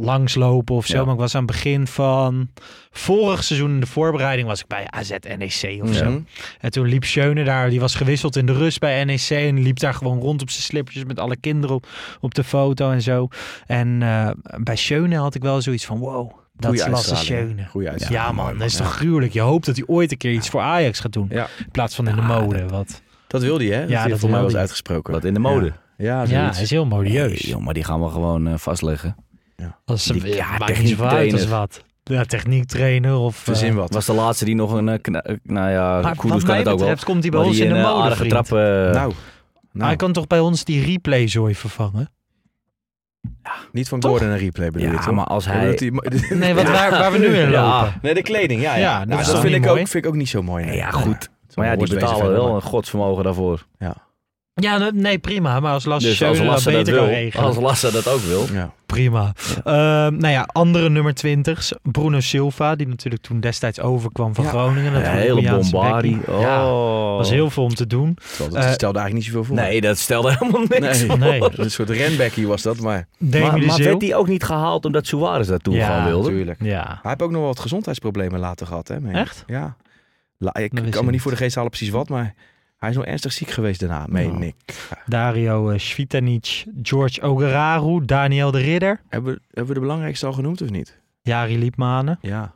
[0.00, 0.96] langslopen of zo.
[0.96, 1.04] Ja.
[1.04, 2.48] Maar ik was aan het begin van
[2.90, 5.10] vorig seizoen in de voorbereiding was ik bij AZ
[5.62, 6.04] NEC of zo.
[6.10, 6.18] Mhm.
[6.60, 9.78] En toen liep Schöne daar, die was gewisseld in de rust bij NEC en liep
[9.78, 11.86] daar gewoon rond op zijn slippertjes met alle kinderen op,
[12.20, 13.28] op de foto en zo.
[13.66, 14.30] En eh,
[14.62, 17.16] bij Schöne had ik wel zoiets van wow, dat Goeie is Lasse.
[17.16, 17.66] Schöne.
[17.70, 18.78] Goeie Ja, man, dat is ja.
[18.84, 19.32] toch gruwelijk.
[19.32, 21.26] Je hoopt dat hij ooit een keer iets voor Ajax gaat doen.
[21.30, 21.48] Ja.
[21.58, 22.66] In plaats van in de Ja, mode.
[22.68, 23.02] Wat.
[23.26, 23.82] Dat wilde hij, hè?
[23.84, 25.12] Ja, dat dat voor mij was uitgesproken.
[25.12, 25.72] Wat in de mode.
[25.96, 27.40] Ja, Ja, hij is heel modieus.
[27.40, 29.16] Joh, maar die gaan we gewoon eh, vastleggen.
[29.84, 31.48] Dat is Die- ja, ja, maakt niet zoveel uit als techniektrainer.
[31.48, 31.84] wat.
[32.08, 33.36] Ja, techniektrainer of...
[33.36, 33.92] Verzin eh, wat.
[33.92, 34.88] Was de laatste die nog een...
[34.88, 36.76] eh, kna- eh, nou ja, maar wat kan mij het ook wel.
[36.76, 38.32] betreft komt hij bij Maar ons die in de een, eh, mode, aardige vriend.
[38.46, 38.46] trap...
[38.46, 39.14] eh, nou, Maar
[39.72, 42.10] nou hij kan toch bij ons die replay-zooi vervangen?
[43.72, 45.14] niet van Gordon een replay bedoel je ja, toch?
[45.14, 45.90] maar als hij...
[46.30, 47.80] Nee, wat, waar, waar we nu in Ja.
[47.80, 47.98] lopen.
[48.02, 48.74] Nee, de kleding, ja.
[48.74, 48.80] ja.
[48.80, 49.86] Ja, dat Nou, is dat toch vind niet ik, ook, mooi?
[49.90, 50.62] vind ik ook niet zo mooi.
[50.64, 50.70] nee.
[50.72, 51.28] Nee, ja, goed.
[51.54, 53.66] Maar ja, die betalen wel een godsvermogen daarvoor.
[53.78, 55.60] Ja, nee, nee, prima.
[55.60, 57.46] Maar als Lasse Dus Schöne dat Lasse dat beter kan wil, regelen.
[57.46, 58.44] als Lasse dat ook wil.
[58.52, 58.72] Ja.
[58.86, 59.32] Prima.
[59.64, 61.72] Ehm, nou ja, andere nummer 20's.
[61.82, 64.50] Bruno Silva, die natuurlijk toen destijds overkwam van Ja.
[64.50, 64.92] Groningen.
[64.92, 66.16] Dat Een hele bombardie.
[66.16, 66.34] bekkie.
[66.34, 66.40] Oh.
[66.40, 66.62] Ja,
[67.16, 68.16] was heel veel om te doen.
[68.38, 69.56] Dat Eh, stelde eigenlijk niet zoveel voor.
[69.56, 71.06] Nee, dat stelde helemaal niks Nee.
[71.06, 71.18] voor.
[71.18, 71.40] Nee.
[71.64, 75.48] Een soort renbackie was dat, maar Maar, maar werd die ook niet gehaald omdat Suarez
[75.48, 76.28] dat toen Ja, gewoon wilde?
[76.28, 76.62] natuurlijk.
[76.62, 76.84] Ja.
[76.86, 79.10] Hij heeft ook nog wel wat gezondheidsproblemen later gehad, hè?
[79.12, 79.44] Echt?
[79.46, 79.76] Ja.
[80.38, 81.20] La- ik kan me niet niet.
[81.22, 82.34] voor de geest halen precies wat, maar
[82.78, 84.42] hij is nog ernstig ziek geweest daarna, meen Oh.
[84.42, 84.54] ik.
[85.06, 90.32] Dario uh, Svitanic, George Ogeraru, Daniel de Ridder, Hebben we, hebben we de belangrijkste al
[90.32, 90.98] genoemd of niet?
[91.22, 92.18] Jari Liepmanen.
[92.20, 92.54] Ja,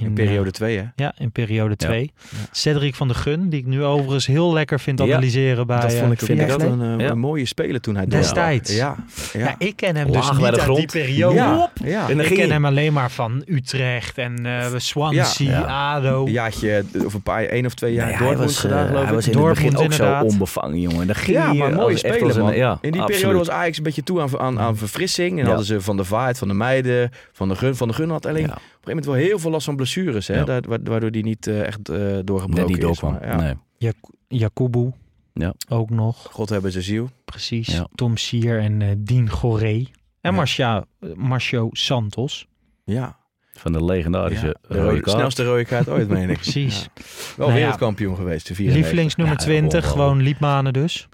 [0.00, 0.84] In, in eh, periode 2, hè?
[0.96, 1.86] ja, in periode Ja.
[1.86, 2.12] 2.
[2.50, 5.92] Cedric van de Gun, die ik nu overigens heel lekker vind Ja, analyseren bij dat
[5.92, 6.60] eh, vond ik ook vind ik echt ook.
[6.72, 7.10] een, eh, Ja.
[7.10, 8.76] een mooie speler toen hij Destijds.
[8.76, 8.96] Ja,
[9.32, 9.40] ja.
[9.40, 10.92] Ja, ik ken hem Laag dus bij niet de uit die grond.
[10.92, 11.34] periode.
[11.34, 12.08] ja, ja.
[12.08, 15.94] En Ik ken hem alleen maar van Utrecht en eh Swansea, Ja.
[15.94, 16.26] ADO.
[16.26, 18.88] Een jaartje, of een paar, één of twee jaar Nee, hij Dortmund was, gedaan, eh,
[18.90, 20.20] geloof hij was in Dortmund het begin ook inderdaad.
[20.22, 21.06] zo onbevangen, jongen.
[21.06, 22.56] Dan ging Ja, maar eh, mooie speler, man.
[22.56, 23.20] Ja, In die absoluut.
[23.22, 25.30] periode was Ajax een beetje toe aan, aan, aan verfrissing.
[25.30, 25.44] En Ja.
[25.46, 27.76] hadden ze Van de Vaart, Van de Meiden, Van de Gun.
[27.76, 28.50] Van de Gun had alleen
[28.96, 30.26] Moment wel heel veel last van blessures.
[30.26, 30.40] Hè?
[30.40, 30.60] Ja.
[30.82, 33.00] Waardoor die niet eh, echt eh, doorgebroken Net niet is.
[33.00, 33.54] Maar ja, Nee.
[33.78, 34.90] Jak- Jakubu
[35.34, 35.54] Ja.
[35.68, 36.28] ook nog.
[36.32, 37.10] God hebben ze ziel.
[37.24, 37.66] Precies.
[37.66, 37.86] Ja.
[37.94, 39.84] Tom Sier en eh Dien Goré.
[40.20, 40.34] En.
[40.34, 40.84] Marcia,
[41.14, 42.46] Marcio Santos.
[42.84, 43.18] Ja,
[43.52, 44.52] Van de legendarische ja.
[44.68, 45.16] de rode rode- kaart.
[45.16, 46.36] snelste rode kaart ooit, meen ik.
[46.42, 46.80] Precies.
[46.82, 47.02] Ja.
[47.36, 47.56] Wel Nou ja.
[47.64, 48.74] wereldkampioen geweest, de 94.
[48.82, 50.02] Lievelingsnummer Ja, 20, ongelooflijk.
[50.02, 51.08] gewoon Liepmanen dus.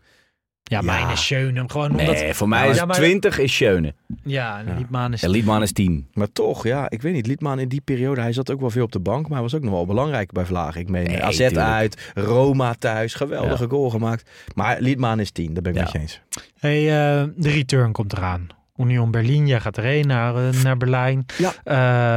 [0.68, 0.84] Ja, Ja.
[0.84, 1.64] mijn is Schöne.
[1.66, 2.06] Gewoon omdat...
[2.14, 3.94] Nee, voor mij Ja, is maar- 20 is Schöne.
[4.24, 4.74] Ja, en Ja.
[4.76, 5.22] Liepmanen is...
[5.22, 6.06] En Liedman is 10.
[6.12, 7.26] Maar toch, ja, ik weet niet.
[7.26, 9.22] Liedman in die periode, hij zat ook wel veel op de bank.
[9.22, 10.76] Maar hij was ook nog wel belangrijk bij Vlaag.
[10.76, 11.56] Ik meen Nee, AZ tuurlijk.
[11.58, 13.14] uit, Roma thuis.
[13.14, 14.30] Geweldige goal gemaakt.
[14.54, 15.84] Maar Liedman is 10, daar ben ik Ja.
[15.84, 16.20] met je eens.
[16.58, 18.46] Hey, eh, de return komt eraan.
[18.76, 21.26] Union Berlin, jij gaat erheen naar, eh, naar Berlijn.
[21.38, 21.52] Ja.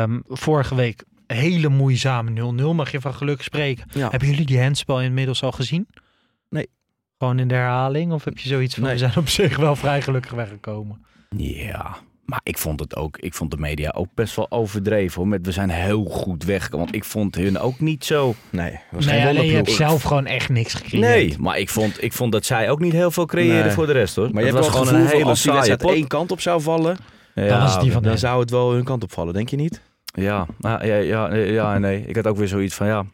[0.04, 2.74] Ehm, vorige week hele moeizame 0-0.
[2.74, 3.86] Mag je van geluk spreken.
[3.94, 4.10] Ja.
[4.10, 5.88] Hebben jullie die handspel inmiddels al gezien?
[7.20, 8.12] Gewoon in de herhaling?
[8.12, 8.92] Of heb je zoiets van, Nee.
[8.92, 11.06] we zijn op zich wel vrij gelukkig weggekomen?
[11.38, 11.96] Ja,
[12.26, 15.28] maar ik vond het ook, ik vond de media ook best wel overdreven hoor.
[15.30, 16.70] Met we zijn heel goed weg.
[16.70, 18.34] Want ik vond hun ook niet zo.
[18.50, 21.04] Nee, was Nee, geen alleen je hebt zelf gewoon echt niks gecreëerd.
[21.08, 23.74] Nee, maar ik vond, ik vond dat zij ook niet heel veel creëerden Nee.
[23.74, 24.30] voor de rest hoor.
[24.34, 25.92] Maar je was wel gewoon een hele als die saaie wedstrijd pot.
[25.92, 26.98] één kant op zou vallen,
[27.36, 29.56] Dan was het die van dan zou het wel hun kant op vallen, denk je
[29.56, 29.82] niet?
[30.14, 32.04] Ja, nou, ja, ja, ja, nee.
[32.08, 33.06] Ik had ook weer zoiets van ja,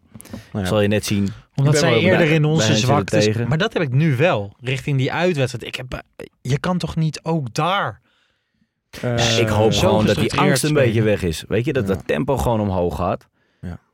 [0.51, 0.65] Nou ja.
[0.65, 1.29] zal je net zien.
[1.55, 3.23] Omdat zij eerder in onze zwaktes...
[3.25, 3.47] tegen.
[3.47, 5.67] Maar dat heb ik nu wel, richting die uitwedstrijd.
[5.67, 8.01] Ik heb, eh, je kan toch niet ook daar...
[9.01, 10.85] Eh, ik hoop gewoon dat die angst een spelen.
[10.85, 11.43] beetje weg is.
[11.47, 11.93] Weet je, dat Ja.
[11.93, 13.27] dat tempo gewoon omhoog gaat.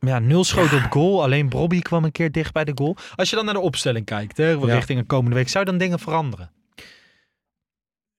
[0.00, 1.22] Ja, nul schoten op goal.
[1.22, 2.96] Alleen Bobby kwam een keer dicht bij de goal.
[3.14, 4.58] Als je dan naar de opstelling kijkt, hè, Ja.
[4.64, 6.50] richting een komende week, zou je dan dingen veranderen?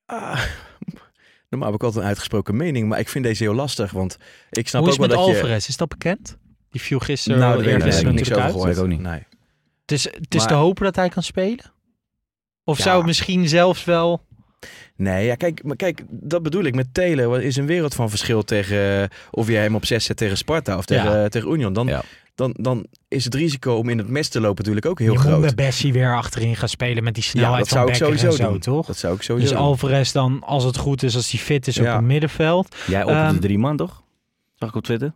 [0.06, 0.42] Ah,
[1.50, 3.92] normaal heb ik altijd een uitgesproken mening, maar ik vind deze heel lastig.
[3.92, 4.18] Want
[4.52, 5.42] ik snap Hoe is ook wel het met dat je...
[5.42, 5.68] Alvarez?
[5.68, 6.38] Is dat bekend?
[6.70, 8.52] Die viel gisteren nou, daar weet ik niks natuurlijk over uit.
[8.52, 8.76] gehoord.
[8.78, 9.02] Ik ook niet.
[9.02, 9.24] Nee.
[9.86, 11.72] Het is, het is Maar- te hopen dat hij kan spelen?
[12.64, 12.84] Of Ja.
[12.84, 14.22] zou het misschien zelfs wel...
[14.96, 17.30] Nee, ja, kijk, maar kijk, dat bedoel ik met Telen.
[17.30, 20.38] Wat is een wereld van verschil tegen eh, of je hem op 6 zet tegen
[20.38, 21.24] Sparta of tegen, Ja.
[21.24, 21.74] eh, tegen Union.
[21.74, 22.02] Dan, Ja.
[22.36, 25.20] dan, dan is het risico om in het mes te lopen natuurlijk ook heel je
[25.20, 25.34] groot.
[25.34, 27.94] moet met Bessie weer achterin gaan spelen met die ja, snelheid dat van zou ik
[28.00, 28.60] Becker sowieso en zo, doen.
[28.76, 28.86] toch?
[28.86, 29.58] Dat zou ik sowieso Dus.
[29.60, 31.96] Alvarez dan, als het goed is, als hij fit is op Ja.
[31.96, 32.76] het middenveld.
[32.88, 34.04] Jij op Ehm, de drie man, toch?
[34.56, 35.14] Zag ik op Twitter?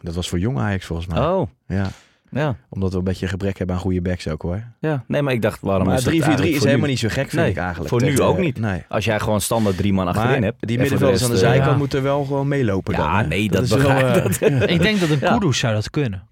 [0.00, 1.18] Dat was voor jong Ajax volgens mij.
[1.26, 1.90] Oh, Ja,
[2.30, 2.56] ja.
[2.68, 4.62] omdat we een beetje gebrek hebben aan goede backs ook hoor.
[4.80, 5.04] ja.
[5.06, 6.90] Nee, maar ik dacht, waarom Maar is 3-4-3 dat eigenlijk is helemaal nu?
[6.90, 7.88] niet zo gek vind Nee, ik eigenlijk.
[7.88, 8.58] voor nu Tegen- ook niet.
[8.58, 8.82] Nee.
[8.88, 10.66] Als jij gewoon standaard drie man achterin Maar hebt.
[10.66, 11.76] die middenvelders aan de eh, zijkant ja.
[11.76, 13.04] moeten wel gewoon meelopen dan.
[13.04, 15.32] Ja, nee, dat is wel, begrijp eh, Ik denk dat een Ja.
[15.38, 16.22] Kudus zou dat kunnen.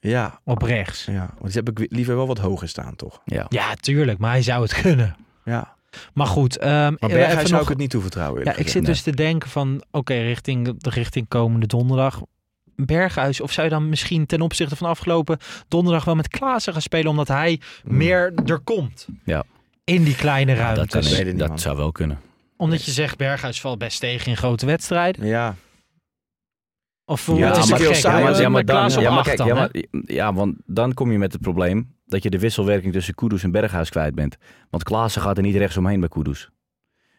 [0.00, 1.04] ja, Op rechts.
[1.04, 3.20] ja, want die heb ik liever wel wat hoger staan toch.
[3.24, 3.46] Ja.
[3.48, 4.18] Ja, tuurlijk.
[4.18, 5.16] Maar hij zou het kunnen.
[5.44, 5.74] Ja.
[6.14, 6.58] Maar goed.
[6.58, 8.44] ehm Maar Berghuis zou nog- ik het niet toevertrouwen.
[8.44, 12.22] Ja, ik zit dus te denken van, oké, richting, richting komende donderdag.
[12.76, 16.82] Berghuis, of zou je dan misschien ten opzichte van afgelopen donderdag wel met Klaassen gaan
[16.82, 17.96] spelen, omdat hij Hmm.
[17.96, 19.06] meer er komt?
[19.24, 19.44] Ja.
[19.84, 22.20] In die kleine dat, kan, niet, dat zou wel kunnen.
[22.56, 25.26] Omdat je zegt, Berghuis valt best tegen in grote wedstrijden.
[25.26, 25.54] Ja,
[27.08, 28.20] Of Ja, het is maar- gek, saai, hè?
[28.22, 31.12] maar- Met ja, maar dan, ja, maar kijk, dan, ja, maar, ja, want dan kom
[31.12, 34.36] je met het probleem dat je de wisselwerking tussen Kudus en Berghuis kwijt bent.
[34.70, 36.48] Want Klaassen gaat er niet rechts omheen bij Kudus.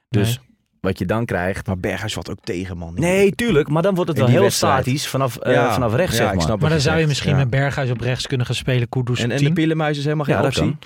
[0.09, 0.39] Dus
[0.87, 1.67] wat je dan krijgt...
[1.67, 2.93] maar Berghuis valt ook tegen man.
[2.95, 4.83] Nee, tuurlijk, maar dan wordt het wel heel wedstrijd.
[4.83, 6.43] statisch vanaf, eh, Ja, vanaf rechts, ja, zeg ik maar.
[6.45, 7.37] snap Maar dan zou je misschien ja.
[7.37, 9.53] met Berghuis op rechts kunnen gaan spelen, Kudus En, op en de 10.
[9.53, 10.77] Pielenmuis is helemaal geen Ja, optie.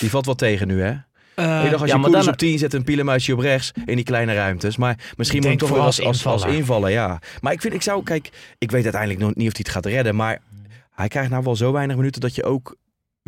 [0.00, 0.88] Die valt wel tegen nu, hè?
[1.34, 3.38] Eh, ik dacht, als ja, je maar Koeders dan- op 10 zet en Pielenmuisje op
[3.38, 4.76] rechts in die kleine ruimtes.
[4.76, 7.18] Maar misschien moet toch wel als, als, als invallen, ja.
[7.40, 9.86] Maar ik vind, ik zou, kijk, ik weet uiteindelijk nog niet of hij het gaat
[9.86, 10.16] redden.
[10.16, 10.38] Maar
[10.94, 12.76] hij krijgt nou wel zo weinig minuten dat je ook...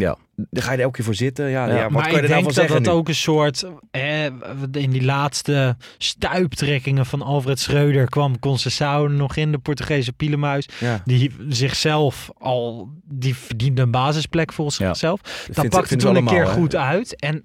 [0.02, 0.16] Ja.
[0.50, 1.48] Dan ga je er elke keer voor zitten.
[1.50, 1.74] Ja, Ja.
[1.76, 1.82] ja.
[1.82, 2.98] wat maar kan je ik er nou denk van dat dat nu?
[2.98, 3.64] ook een soort...
[3.90, 4.24] Eh,
[4.72, 10.68] in die laatste stuiptrekkingen van Alfred Schreuder kwam Conceição nog in, de Portugese pielenmuis.
[10.80, 11.02] Ja.
[11.04, 12.88] Die zichzelf al...
[13.04, 14.86] Die verdiende een basisplek volgens Ja.
[14.86, 15.20] zichzelf.
[15.22, 16.52] Dat vindt- pakte toen een keer hè.
[16.52, 17.16] goed uit.
[17.20, 17.44] En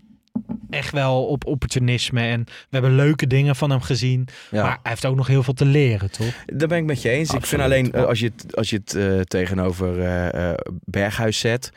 [0.69, 2.21] echt wel op opportunisme.
[2.21, 4.27] En we hebben leuke dingen van hem gezien.
[4.51, 4.61] Ja.
[4.61, 6.43] Maar hij heeft ook nog heel veel te leren, toch?
[6.45, 7.33] Daar ben ik met je eens.
[7.33, 11.39] Ik vind alleen, eh, als je het, als je het eh, tegenover eh, eh, Berghuis
[11.39, 11.71] zet,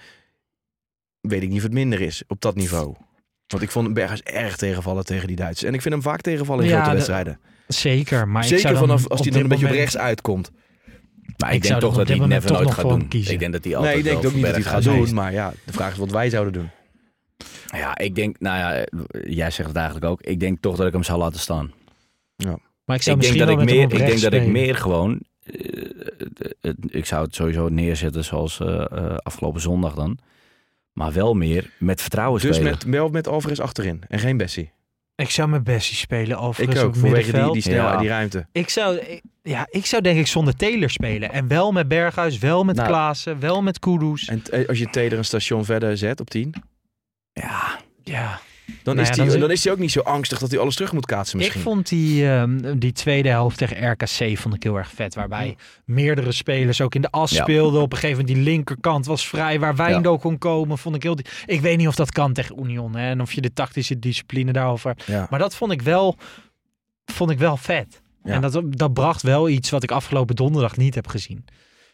[1.21, 2.95] weet ik niet of het minder is op dat niveau.
[3.47, 5.69] Want ik vond Berghuis erg tegenvallen tegen die Duitsers.
[5.69, 7.39] En ik vind hem vaak tegenvallen in Ja, grote de- wedstrijden.
[7.69, 10.51] Zeker, maar ik Zeker zou dan vanaf als hij er een beetje op rechts uitkomt.
[11.37, 13.09] Maar Ik ik, zou denk toch dat hij never nooit gaat doen.
[13.09, 13.33] kiezen.
[13.33, 15.15] Ik denk dat hij altijd Nee, ik denk ook niet dat hij het gaat doen.
[15.15, 16.71] Maar ja, de vraag is wat wij zouden doen.
[17.67, 18.87] Ja, ik denk, nou ja,
[19.25, 20.23] jij zegt het eigenlijk ook.
[20.23, 21.73] Ik denk toch dat ik hem zou laten staan.
[22.85, 26.73] Maar ik zou Ik denk dat ik meer, ik denk dat ik meer gewoon, eh,
[26.87, 30.19] ik zou het sowieso neerzetten zoals eh, eh, afgelopen zondag dan.
[31.01, 32.73] Maar wel meer met vertrouwen Dus spelen.
[32.73, 34.71] met, wel met Alvarez achterin en geen Bessie.
[35.15, 37.99] Ik zou met Bessie spelen, overigens Ik ook, op vanwege die, die snelheid, Ja.
[38.01, 38.47] die ruimte.
[38.53, 41.33] Ik zou, ik- ja, ik zou denk ik zonder Taylor spelen.
[41.33, 42.89] En wel met Berghuis, wel met Nou.
[42.89, 44.29] Klaassen, wel met Kudus.
[44.29, 46.55] En t- als je Teder een station verder zet op 10,
[47.33, 48.41] Ja, Ja,
[48.83, 50.51] dan, Nou is ja, hij, dan dan, is- is hij ook niet zo angstig dat
[50.51, 51.57] hij alles terug moet kaatsen misschien.
[51.61, 55.15] ik vond die, ehm, die tweede helft tegen RKC vond ik heel erg vet.
[55.15, 57.43] Waarbij meerdere spelers ook in de as Ja.
[57.43, 57.81] speelden.
[57.83, 59.61] Op een gegeven moment die linkerkant was vrij.
[59.61, 61.19] Waar Wijndal kon komen, vond ik heel...
[61.47, 62.97] Ik weet niet of dat kan tegen Union.
[62.97, 64.97] Hè, en of je de tactische discipline daarover...
[65.07, 65.27] Ja.
[65.31, 66.17] Maar dat vond ik wel,
[67.05, 68.03] vond ik wel vet.
[68.25, 68.33] Ja.
[68.33, 71.45] En dat, dat bracht wel iets wat ik afgelopen donderdag niet heb gezien.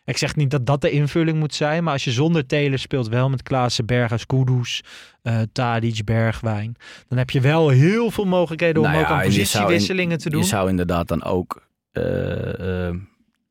[0.07, 3.09] Ik zeg niet dat dat de invulling moet zijn, maar als je zonder Taylor speelt,
[3.09, 4.83] wel met Klaassen, Berghuis, Kudus,
[5.23, 6.77] eh Tadic, Bergwijn,
[7.09, 10.41] dan heb je wel heel veel mogelijkheden om Nou ook aan in- positiewisselingen te doen.
[10.41, 11.67] je zou inderdaad dan ook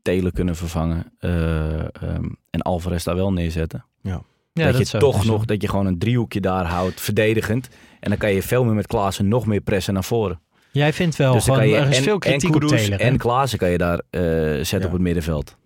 [0.02, 3.86] Telen kunnen vervangen eh, ehm, en Alvarez daar wel neerzetten.
[4.02, 4.22] ja,
[4.54, 7.68] dat, je toch nog, dat je gewoon een driehoekje daar houdt, verdedigend.
[8.00, 10.40] En dan kan je veel meer met Klaassen nog meer pressen naar voren.
[10.72, 13.00] Jij vindt wel, dus gewoon, je er is en, veel kritiek en op Taylor.
[13.00, 14.22] en Klaassen kan je daar eh,
[14.56, 14.86] zetten Ja.
[14.86, 15.58] op het middenveld.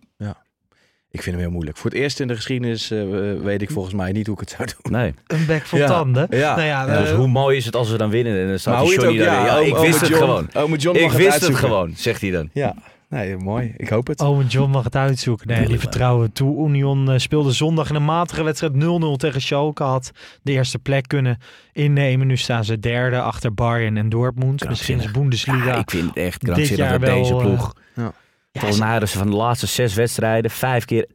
[1.11, 1.77] Ik vind hem heel moeilijk.
[1.77, 3.03] Voor het eerst in de geschiedenis eh,
[3.43, 4.91] weet ik volgens mij niet hoe ik het zou doen.
[4.91, 5.13] Nee.
[5.27, 5.87] Een bek vol Ja.
[5.87, 6.27] tanden.
[6.29, 6.55] Ja.
[6.55, 8.85] Nou ja, dus eh, hoe mooi is het als we dan winnen en dan staat
[8.85, 9.45] die Johnny ook, daar.
[9.45, 10.47] ja, Ja, ik ome wist het John- gewoon.
[10.53, 12.49] Ome John Ik wist het gewoon, zegt hij dan.
[12.53, 12.75] Ja,
[13.09, 13.73] nee, mooi.
[13.77, 14.21] Ik hoop het.
[14.21, 15.47] Owen John mag het uitzoeken.
[15.47, 16.67] Nee, die vertrouwen toe.
[16.67, 18.77] Union eh, speelde zondag in een matige wedstrijd 0-0
[19.17, 19.83] tegen Schalke.
[19.83, 21.37] Had de eerste plek kunnen
[21.73, 22.27] innemen.
[22.27, 24.67] Nu staan ze derde achter Bayern en Dortmund.
[24.69, 25.65] Misschien is Bundesliga.
[25.65, 27.73] Ja, ik vind het echt dit krankzinnig jaar dat deze ploeg.
[27.95, 28.13] Ja.
[28.51, 31.11] Ja, Volgens ze, mij hadden ze van de laatste zes wedstrijden vijf keer 2-1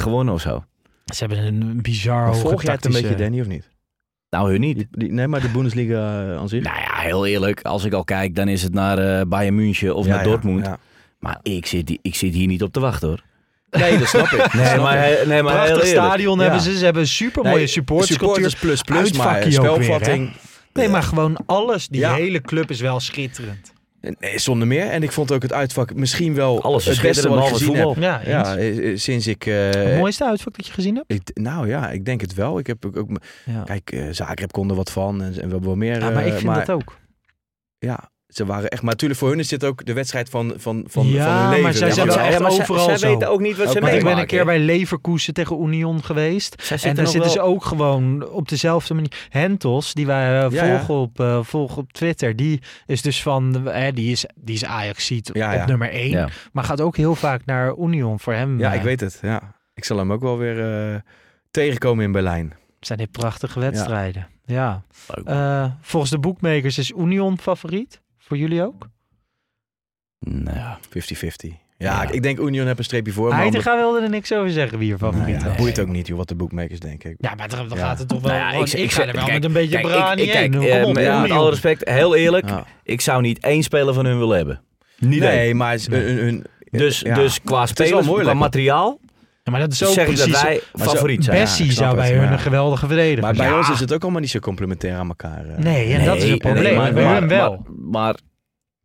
[0.00, 0.64] gewonnen of zo.
[1.14, 3.68] ze hebben een bizar hoge volg jij het een beetje, Danny, of niet?
[4.30, 4.76] Nou, hun niet.
[4.76, 5.94] Die, die- nee, maar de Bundesliga
[6.30, 6.62] eh, aan zich.
[6.62, 7.62] Nou ja, heel eerlijk.
[7.62, 10.30] Als ik al kijk, dan is het naar eh Bayern München of Ja, naar ja,
[10.30, 10.66] Dortmund.
[10.66, 10.78] ja.
[11.18, 13.22] Maar ik zit, die- ik zit hier niet op te wachten hoor.
[13.70, 14.52] Nee, dat snap ik.
[14.54, 15.26] Nee, Snap maar, ik.
[15.26, 16.04] nee, maar heel Prachtig eerlijk.
[16.06, 16.42] stadion Ja.
[16.42, 16.78] hebben ze.
[16.78, 18.50] Ze hebben een super mooie Nee, supporterscultuur.
[18.50, 20.30] supporters plus plus, maar weer, spelvatting.
[20.72, 21.88] Nee, maar gewoon alles.
[21.88, 22.14] Die Ja.
[22.14, 23.72] hele club is wel schitterend.
[24.00, 24.86] Nee, zonder meer.
[24.86, 27.74] En ik vond ook het uitvak misschien wel Alles is het beste wat ik gezien
[27.74, 27.96] heb.
[27.96, 28.20] Ja.
[28.26, 29.46] Ja, eh, eh, sinds ik...
[29.46, 31.12] eh, Het mooiste uitvak dat je gezien hebt?
[31.12, 32.58] ik, nou ja, ik denk het wel.
[32.58, 32.96] Ik heb ook...
[32.96, 33.10] ook
[33.44, 33.62] Ja.
[33.62, 36.00] kijk, eh Zagreb kon er wat van en, en wel, wel meer.
[36.00, 36.98] Ja, maar ik eh, vind dat ook.
[37.78, 38.82] Ja, ze waren echt...
[38.82, 41.48] Maar natuurlijk voor hun is dit ook de wedstrijd van, van, van, Ja, van hun
[41.48, 41.62] leven.
[41.62, 43.92] maar zij weet zijn echt maar overal zij weten ook niet wat Ook ze Want
[43.92, 44.20] ik ben meemaken.
[44.20, 46.62] een keer bij Leverkusen tegen Union geweest.
[46.62, 49.26] Zij En daar zitten ze ook gewoon op dezelfde manier.
[49.28, 50.84] Hentos, die wij Ja, ja.
[50.84, 55.30] volgen, Op, volgen op Twitter, die is dus van, eh, die is, die is Ajax-ziet
[55.32, 55.66] Ja, op ja.
[55.66, 56.10] nummer 1.
[56.10, 56.28] Ja.
[56.52, 58.58] Maar gaat ook heel vaak naar Union voor hem.
[58.58, 59.18] Ja, ik weet het.
[59.22, 59.54] Ja.
[59.74, 61.00] Ik zal hem ook wel weer eh,
[61.50, 62.52] tegenkomen in Berlijn.
[62.80, 64.26] zijn dit prachtige wedstrijden.
[64.44, 64.82] Ja.
[65.24, 68.00] Eh, volgens de boekmakers is Union favoriet.
[68.28, 68.88] Voor jullie ook?
[70.18, 71.56] Nou, 50-50.
[71.78, 72.10] Ja, Ja.
[72.10, 73.28] ik denk Union heb een streepje voor.
[73.28, 75.50] Maar Heitinga wilde er niks over zeggen wie er Nou favoriet ja, was.
[75.52, 77.14] het boeit ook niet joh, wat de boekmakers denken.
[77.18, 77.84] Ja, maar dan, dan Ja.
[77.84, 78.30] gaat het toch wel.
[78.30, 80.22] Nou ja, ik- ik, ik ga zeg- er wel kijk, met een beetje kijk, brani
[80.22, 82.66] ik- kijk, eh, Kom op, met, alle respect, heel eerlijk, Ja.
[82.82, 84.60] ik zou niet één speler van hun willen hebben.
[84.98, 85.34] Niet één.
[85.34, 87.14] Nee, maar een, een- Dus, ja.
[87.14, 88.38] dus qua is wel spelers, qua moeilijk.
[88.38, 88.98] materiaal,
[89.48, 90.42] Ja, maar dat is ook zeg ik dat precies.
[90.42, 91.38] wij favoriet zijn.
[91.40, 94.02] Bessie zou het, bij hun maar- een geweldige verdediger Maar bij ons is het ook
[94.02, 95.46] allemaal niet zo complementair aan elkaar.
[95.48, 95.58] eh.
[95.58, 96.76] Nee, en dat is het probleem.
[96.76, 97.50] maar, bij maar- hun wel.
[97.50, 98.14] Maar, maar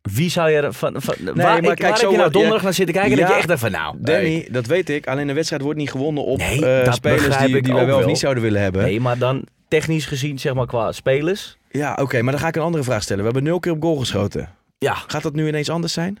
[0.02, 0.94] wie zou je er van...
[0.98, 3.16] van waar maar ik, kijk, waar zo heb je nou donderdag ja, naar zitten kijken
[3.16, 3.96] dat ja, je echt dacht van nou...
[4.00, 4.48] Danny, nee.
[4.50, 5.06] dat weet ik.
[5.06, 7.88] Alleen de wedstrijd wordt niet gewonnen op Nee, eh, dat spelers die, die wij ook
[7.88, 8.82] wel of niet zouden willen hebben.
[8.82, 11.56] Nee, maar dan technisch gezien, zeg maar qua spelers...
[11.70, 13.18] Ja, oké, maar dan ga ik een andere vraag stellen.
[13.24, 14.48] We hebben nul keer op goal geschoten.
[14.78, 16.18] Ja, Gaat dat nu ineens anders zijn?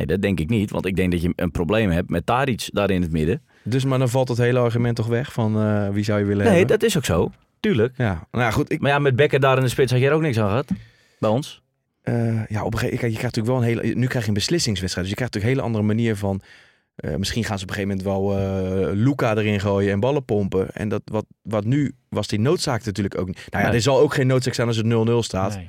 [0.00, 0.70] Nee, dat denk ik niet.
[0.70, 3.42] Want ik denk dat je een probleem hebt met Tadic daar in het midden.
[3.62, 6.44] Dus maar dan valt het hele argument toch weg van eh, wie zou je willen
[6.44, 6.78] Nee, hebben?
[6.78, 7.30] dat is ook zo.
[7.60, 7.94] Tuurlijk.
[7.96, 8.72] Ja, nou ja, goed.
[8.72, 10.48] Ik, Maar ja, met Becker daar in de spits had je er ook niks aan
[10.48, 10.70] gehad.
[11.18, 11.62] Bij ons.
[12.02, 13.94] eh, ja, op een gegeven kijk, je krijgt natuurlijk wel een hele.
[13.94, 16.40] Nu krijg je een beslissingswedstrijd, dus je krijgt natuurlijk een hele andere manier van.
[16.96, 20.24] eh, misschien gaan ze op een gegeven moment wel eh Luca erin gooien en ballen
[20.24, 20.70] pompen.
[20.70, 23.36] En dat wat, wat nu was die noodzaak natuurlijk ook niet.
[23.50, 23.76] Nou ja, Nee.
[23.76, 25.54] er zal ook geen noodzaak zijn als het 0-0 staat.
[25.56, 25.68] Nee.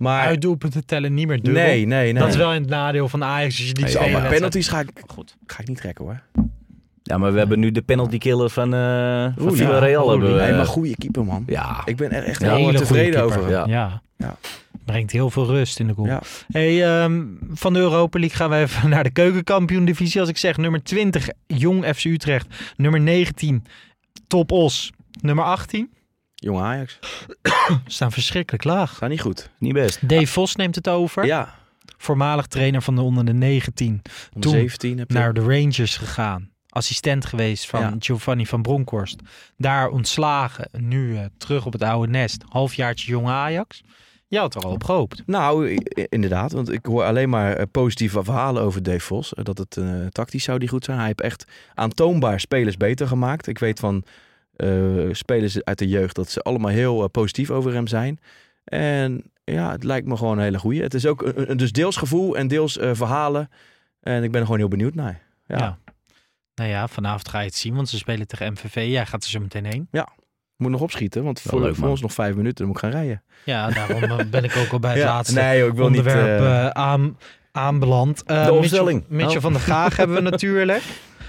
[0.00, 1.62] Maar Uitdoelpunten tellen niet meer dubbel.
[1.62, 2.22] nee, nee, nee.
[2.22, 4.36] Dat is wel in het nadeel van Ajax als je die Ja, twee maar wedstrijden-
[4.36, 5.36] penalties ga ik, Goed.
[5.46, 6.22] ga ik niet trekken hoor.
[7.02, 10.04] Ja, maar we hebben nu de penalty killer van, eh van Villarreal.
[10.04, 10.10] ja.
[10.10, 10.40] hebben we.
[10.40, 11.42] Nee, maar goede keeper man.
[11.46, 11.82] Ja.
[11.84, 13.50] Ik ben er echt heel tevreden over.
[13.50, 13.64] Ja.
[13.66, 14.02] Ja.
[14.16, 14.36] Ja.
[14.84, 16.06] Brengt heel veel rust in de goal.
[16.08, 16.20] Ja.
[16.52, 17.22] Hey, ehm,
[17.52, 20.20] van de Europa League gaan we even naar de keukenkampioen divisie.
[20.20, 22.46] Als ik zeg nummer 20, Jong FC Utrecht.
[22.76, 23.64] Nummer 19,
[24.26, 24.90] Top Os.
[25.20, 25.90] Nummer 18,
[26.40, 26.98] Jong Ajax.
[27.86, 28.96] staan verschrikkelijk laag.
[28.96, 29.50] Gaat niet goed.
[29.58, 30.08] Niet best.
[30.08, 31.26] Dave Vos neemt het over.
[31.26, 31.54] Ja,
[31.96, 33.88] Voormalig trainer van de onder de 19.
[34.34, 35.14] onder Toen 17 heb je.
[35.18, 36.50] Naar de Rangers gegaan.
[36.68, 37.94] Assistent geweest van Ja.
[37.98, 39.20] Giovanni van Bronckhorst.
[39.56, 40.68] Daar ontslagen.
[40.78, 42.44] Nu eh, terug op het oude nest.
[42.48, 43.82] Halfjaartje Jong Ajax.
[44.26, 45.22] Je had er al op gehoopt.
[45.26, 45.78] Nou,
[46.08, 46.52] inderdaad.
[46.52, 49.34] Want ik hoor alleen maar eh, positieve verhalen over Dave Vos.
[49.34, 49.78] Eh, Dat het
[50.12, 50.98] tactisch zou die goed zijn.
[50.98, 53.46] Hij heeft echt aantoonbaar spelers beter gemaakt.
[53.46, 54.04] Ik weet van
[55.12, 58.20] spelers uit de jeugd dat ze allemaal heel eh, positief over hem zijn.
[58.64, 60.82] En ja, het lijkt me gewoon een hele goeie.
[60.82, 63.50] Het is ook een, dus deels gevoel en deels eh, verhalen.
[64.00, 65.20] En ik ben er gewoon heel benieuwd naar.
[65.46, 65.56] Ja.
[65.58, 65.78] Ja.
[66.54, 68.86] Nou ja, vanavond ga je het zien, want ze spelen tegen MVV.
[68.88, 69.88] Jij gaat er zo meteen heen.
[70.56, 71.90] Moet nog opschieten, want voor, leuk, voor man.
[71.90, 72.56] ons nog vijf minuten.
[72.56, 73.22] Dan moet ik gaan rijden.
[73.44, 75.88] Ja, daarom eh, ben ik ook al bij het Ja, laatste nee, joh, ik wil
[75.88, 75.98] niet...
[75.98, 77.18] onderwerp eh, eh, aan,
[77.52, 78.22] aanbeland.
[78.22, 79.04] Eh, De Mitchell- opstelling.
[79.08, 79.42] Mitchell Oh.
[79.42, 80.82] van der Gaag hebben we natuurlijk.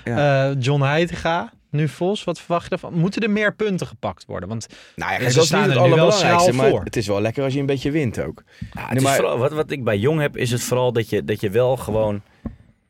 [0.04, 0.50] Ja.
[0.50, 1.52] Eh, John Heitinga.
[1.72, 2.94] Nu Vos, wat verwacht je ervan?
[2.94, 4.50] Moeten er meer punten gepakt worden?
[4.50, 6.54] Want nou ja, ze kijk, dat is niet het er nu wel allerbelangrijkste.
[6.54, 6.84] Maar voor.
[6.84, 8.44] het is wel lekker als je een beetje wint ook.
[8.74, 11.24] Ja, Nee, maar- vooral, wat, wat ik bij Jong heb, is het vooral dat je,
[11.26, 12.22] dat je wel gewoon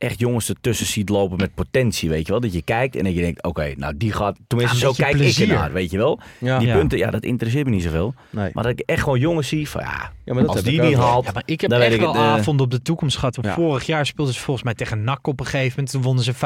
[0.01, 2.41] echt jongens ertussen ziet lopen met potentie, weet je wel.
[2.41, 4.37] Dat je kijkt en dat je denkt, oké, nou die gaat...
[4.47, 5.49] Tenminste, Ja, zo kijk ik plezier.
[5.49, 6.19] ernaar, weet je wel.
[6.39, 6.75] Ja, Die Ja.
[6.77, 8.13] punten, ja, dat interesseert me niet zoveel.
[8.29, 8.49] nee.
[8.53, 10.73] Maar dat ik echt gewoon jongens zie van, ja, ja, maar dat als heb die
[10.75, 11.25] ik ook niet haalt...
[11.25, 13.37] Ja, maar ik heb echt ik wel eh, avonden op de toekomst gehad.
[13.41, 15.91] Vorig jaar speelden ze volgens mij tegen NAC op een gegeven moment.
[15.91, 16.37] Toen wonnen ze 5-2.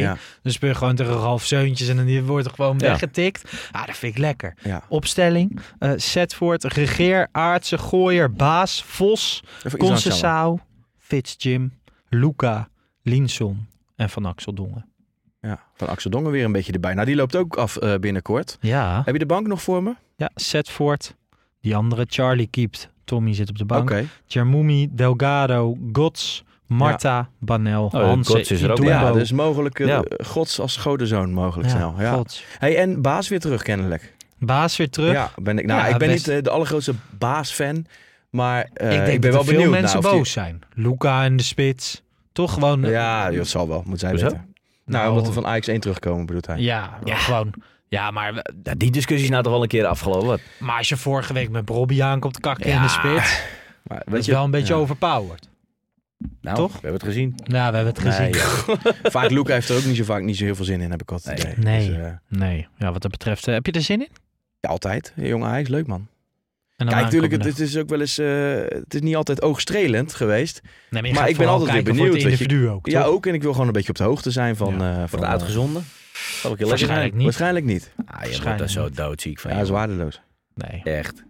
[0.00, 0.16] Ja.
[0.42, 2.86] Dan speel je gewoon tegen Ralf Zeuntjes en dan die wordt er gewoon Ja.
[2.88, 3.52] weggetikt.
[3.72, 4.54] Ah, dat vind ik lekker.
[4.62, 4.82] Ja.
[4.88, 5.60] Opstelling.
[5.78, 9.42] eh Zetvoort, Regeer, Aartsen, Gooier, Baas, Vos.
[9.76, 10.58] Concessao,
[10.98, 11.72] Fitzjim,
[12.08, 12.68] Luca,
[13.08, 14.86] Linson en Van Axel Dongen.
[15.40, 16.94] Ja, van Axel Dongen weer een beetje erbij.
[16.94, 18.58] Nou, die loopt ook af eh, binnenkort.
[18.60, 19.94] Ja, Heb je de bank nog voor me?
[20.16, 21.14] ja Zetvoort.
[21.60, 22.88] Die andere, Charlie keept.
[23.04, 23.90] Tommy zit op de bank.
[23.90, 24.04] Oké.
[24.26, 28.78] Jermumi, Delgado, Gots, Marta, Banel, Oh, Hansen, Gots is er ook.
[28.82, 30.04] Ja, dus mogelijk eh, Ja.
[30.24, 31.94] gods als godenzoon mogelijk snel.
[31.98, 32.12] Ja.
[32.14, 32.44] Gods.
[32.58, 34.14] Hey, en Baas weer terug kennelijk.
[34.38, 35.12] Baas weer terug.
[35.12, 36.26] Ja, ben ik, nou, Ja, ik ben best.
[36.26, 37.86] niet eh, de allergrootste Baas-fan.
[38.30, 40.60] Maar eh, ik denk ik ben dat wel er veel benieuwd mensen boos zijn.
[40.74, 42.02] Luca in de spits.
[42.38, 42.80] Toch gewoon...
[42.82, 42.90] Die...
[42.90, 43.82] Ja, joh, het zal wel.
[43.86, 44.24] Moet zij Hoezo?
[44.24, 44.38] weten.
[44.84, 46.58] Nou, Nou, omdat we van Ajax 1 terugkomen, bedoelt hij.
[46.60, 47.16] Ja, Ja.
[47.16, 47.52] gewoon...
[47.88, 50.38] Ja, maar, Ja, die discussie is nou toch wel een keer afgelopen.
[50.58, 52.82] maar als je vorige week met Robbie aankomt kakken in Ja.
[52.82, 53.42] de spits...
[53.82, 54.80] Maar, Dat is wel een beetje ja.
[54.80, 55.48] overpowered.
[56.40, 56.72] Nou, Toch?
[56.72, 57.34] we hebben het gezien.
[57.44, 58.30] Nou, we hebben het gezien.
[58.30, 58.40] Nee,
[59.02, 59.10] ja.
[59.10, 61.02] Vaak Luca heeft er ook niet zo vaak niet zo heel veel zin in, heb
[61.02, 61.64] ik altijd het idee.
[61.64, 61.88] Nee.
[61.88, 63.48] Dus, eh, Nee, ja, wat dat betreft...
[63.48, 64.08] eh, heb je er zin in?
[64.60, 65.12] ja, altijd.
[65.16, 66.06] Jong Ajax, leuk man.
[66.86, 68.18] Kijk, natuurlijk, het, is ook wel eens...
[68.18, 70.60] eh, het is niet altijd oogstrelend geweest.
[70.90, 73.26] Nee, maar ik ben altijd weer voor benieuwd het dat je- individu ook, Ja, ook.
[73.26, 74.74] En ik wil gewoon een beetje op de hoogte zijn van...
[74.78, 74.90] Ja.
[74.90, 75.84] eh, van het eh, uitgezonden?
[76.40, 77.22] Zal ik je Waarschijnlijk niet.
[77.24, 77.92] Waarschijnlijk niet.
[78.06, 79.50] Ah, je wordt er zo doodziek van.
[79.50, 80.20] Ja, is waardeloos.
[80.54, 80.80] Nee.
[80.84, 81.16] Echt.
[81.16, 81.24] Dat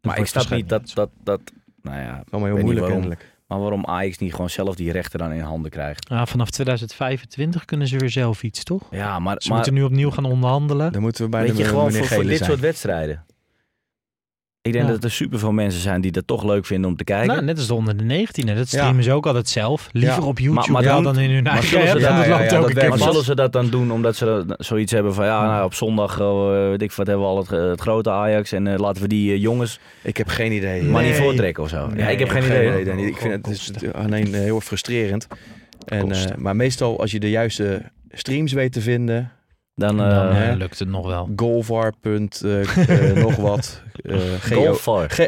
[0.00, 1.40] Maar ik snap niet dat, dat, dat...
[1.82, 3.00] Nou ja, Allemaal weet heel moeilijk waarom.
[3.00, 3.32] kennelijk.
[3.46, 6.08] maar waarom Ajax niet gewoon zelf die rechten dan in handen krijgt?
[6.08, 8.82] Ja, vanaf 2025 kunnen ze weer zelf iets, toch?
[8.90, 10.92] Ja, maar, Ze maar moeten nu opnieuw gaan onderhandelen.
[10.92, 12.50] Dan moeten we bij weet de je, gewoon meneer voor, voor dit zijn.
[12.50, 13.24] soort wedstrijden.
[14.66, 14.90] Ik denk Ja.
[14.90, 17.26] dat er superveel mensen zijn die dat toch leuk vinden om te kijken.
[17.28, 18.46] Nou, net als de onder de 19.
[18.56, 19.88] Dat streamen ze ook altijd zelf.
[19.92, 20.26] Liever Ja.
[20.26, 22.50] op YouTube Maar- maar ja, doen- dan in hun maar eigen zullen ze dat- dat
[22.50, 25.46] dat keer Maar zullen ze dat dan doen omdat ze dat- zoiets hebben van ja,
[25.46, 28.66] nou, op zondag, eh, weet ik wat, hebben we al het, het grote Ajax en
[28.66, 30.82] eh, laten we die eh, jongens Ik heb geen idee.
[30.82, 31.90] maar niet voortrekken of zo.
[31.96, 33.06] ja, ik heb ik geen idee.
[33.06, 33.92] Ik vind het, is Kosten.
[33.94, 35.26] alleen eh, heel erg frustrerend.
[35.86, 39.30] En, eh, maar meestal als je de juiste streams weet te vinden,
[39.78, 41.30] Dan, Dan eh lukt het nog wel.
[41.36, 41.92] Golvar.
[42.00, 43.82] punt, eh, eh, nog wat.
[44.02, 44.34] eh,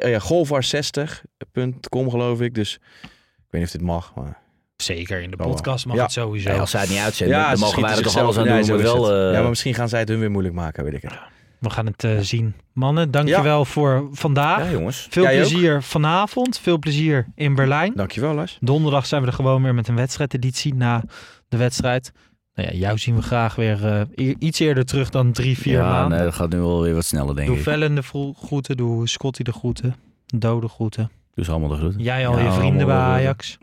[0.03, 2.55] eh, ja, Golvar60.com geloof ik.
[2.55, 3.11] Dus ik
[3.51, 4.13] weet niet of dit mag.
[4.15, 4.39] Maar...
[4.77, 6.03] Zeker, in de Oh, podcast mag Ja.
[6.03, 6.51] het sowieso.
[6.51, 8.45] Ja, als zij het niet uitzenden, dan ze mogen wij er schieten toch alles aan
[8.45, 8.53] doen.
[8.55, 10.95] Nee, maar wel, eh, ja, maar misschien gaan zij het hun weer moeilijk maken, weet
[10.95, 11.13] ik het.
[11.59, 12.55] We gaan het eh, zien.
[12.73, 14.65] Mannen, dankjewel voor vandaag.
[14.65, 15.07] ja, jongens.
[15.11, 15.49] Veel Jij ook?
[15.49, 16.59] plezier vanavond.
[16.59, 17.93] Veel plezier in Berlijn.
[17.95, 18.59] Dankjewel Lars.
[18.61, 21.03] Donderdag zijn we er gewoon weer met een wedstrijdeditie na
[21.49, 22.13] de wedstrijd.
[22.59, 23.87] Nou ja, jou zien we graag weer
[24.17, 26.17] eh, iets eerder terug dan drie, vier ja, maanden.
[26.19, 27.63] nee, dat gaat nu wel weer wat sneller, denk Doe ik.
[27.63, 28.03] Vellen de
[28.43, 29.95] groeten, doe Scotty de groeten,
[30.27, 31.11] Dode groeten.
[31.35, 32.01] Doe ze allemaal de groeten.
[32.03, 33.59] Jij al Ja, je vrienden bij Ajax.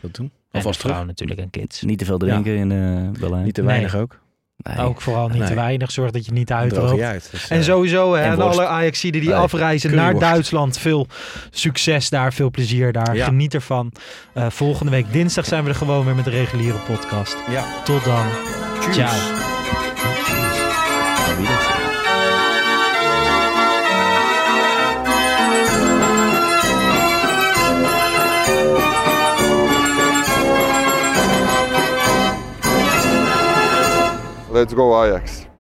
[0.00, 0.26] Dat doen.
[0.50, 1.06] En Alvast terug.
[1.06, 1.82] natuurlijk en kids.
[1.82, 3.44] Niet te veel drinken in eh Berlijn.
[3.44, 3.70] Niet te Nee.
[3.70, 4.20] weinig ook.
[4.62, 4.86] Nee.
[4.86, 5.90] Ook vooral niet te weinig.
[5.90, 7.02] Zorg dat je niet Droog je uitrookt.
[7.02, 7.28] uit.
[7.30, 10.18] Dus, En eh, sowieso, hè, en alle Ajaxiden die Nee, afreizen naar.
[10.18, 10.78] Duitsland.
[10.78, 11.06] Veel
[11.50, 13.16] succes daar, veel plezier daar.
[13.16, 13.24] Ja.
[13.24, 13.92] Geniet ervan.
[14.34, 17.36] Eh, volgende week dinsdag zijn we er gewoon weer met de reguliere podcast.
[17.50, 17.64] Ja.
[17.84, 18.26] Tot dan.
[18.92, 19.51] Ciao.
[34.52, 35.46] Let's go Ajax.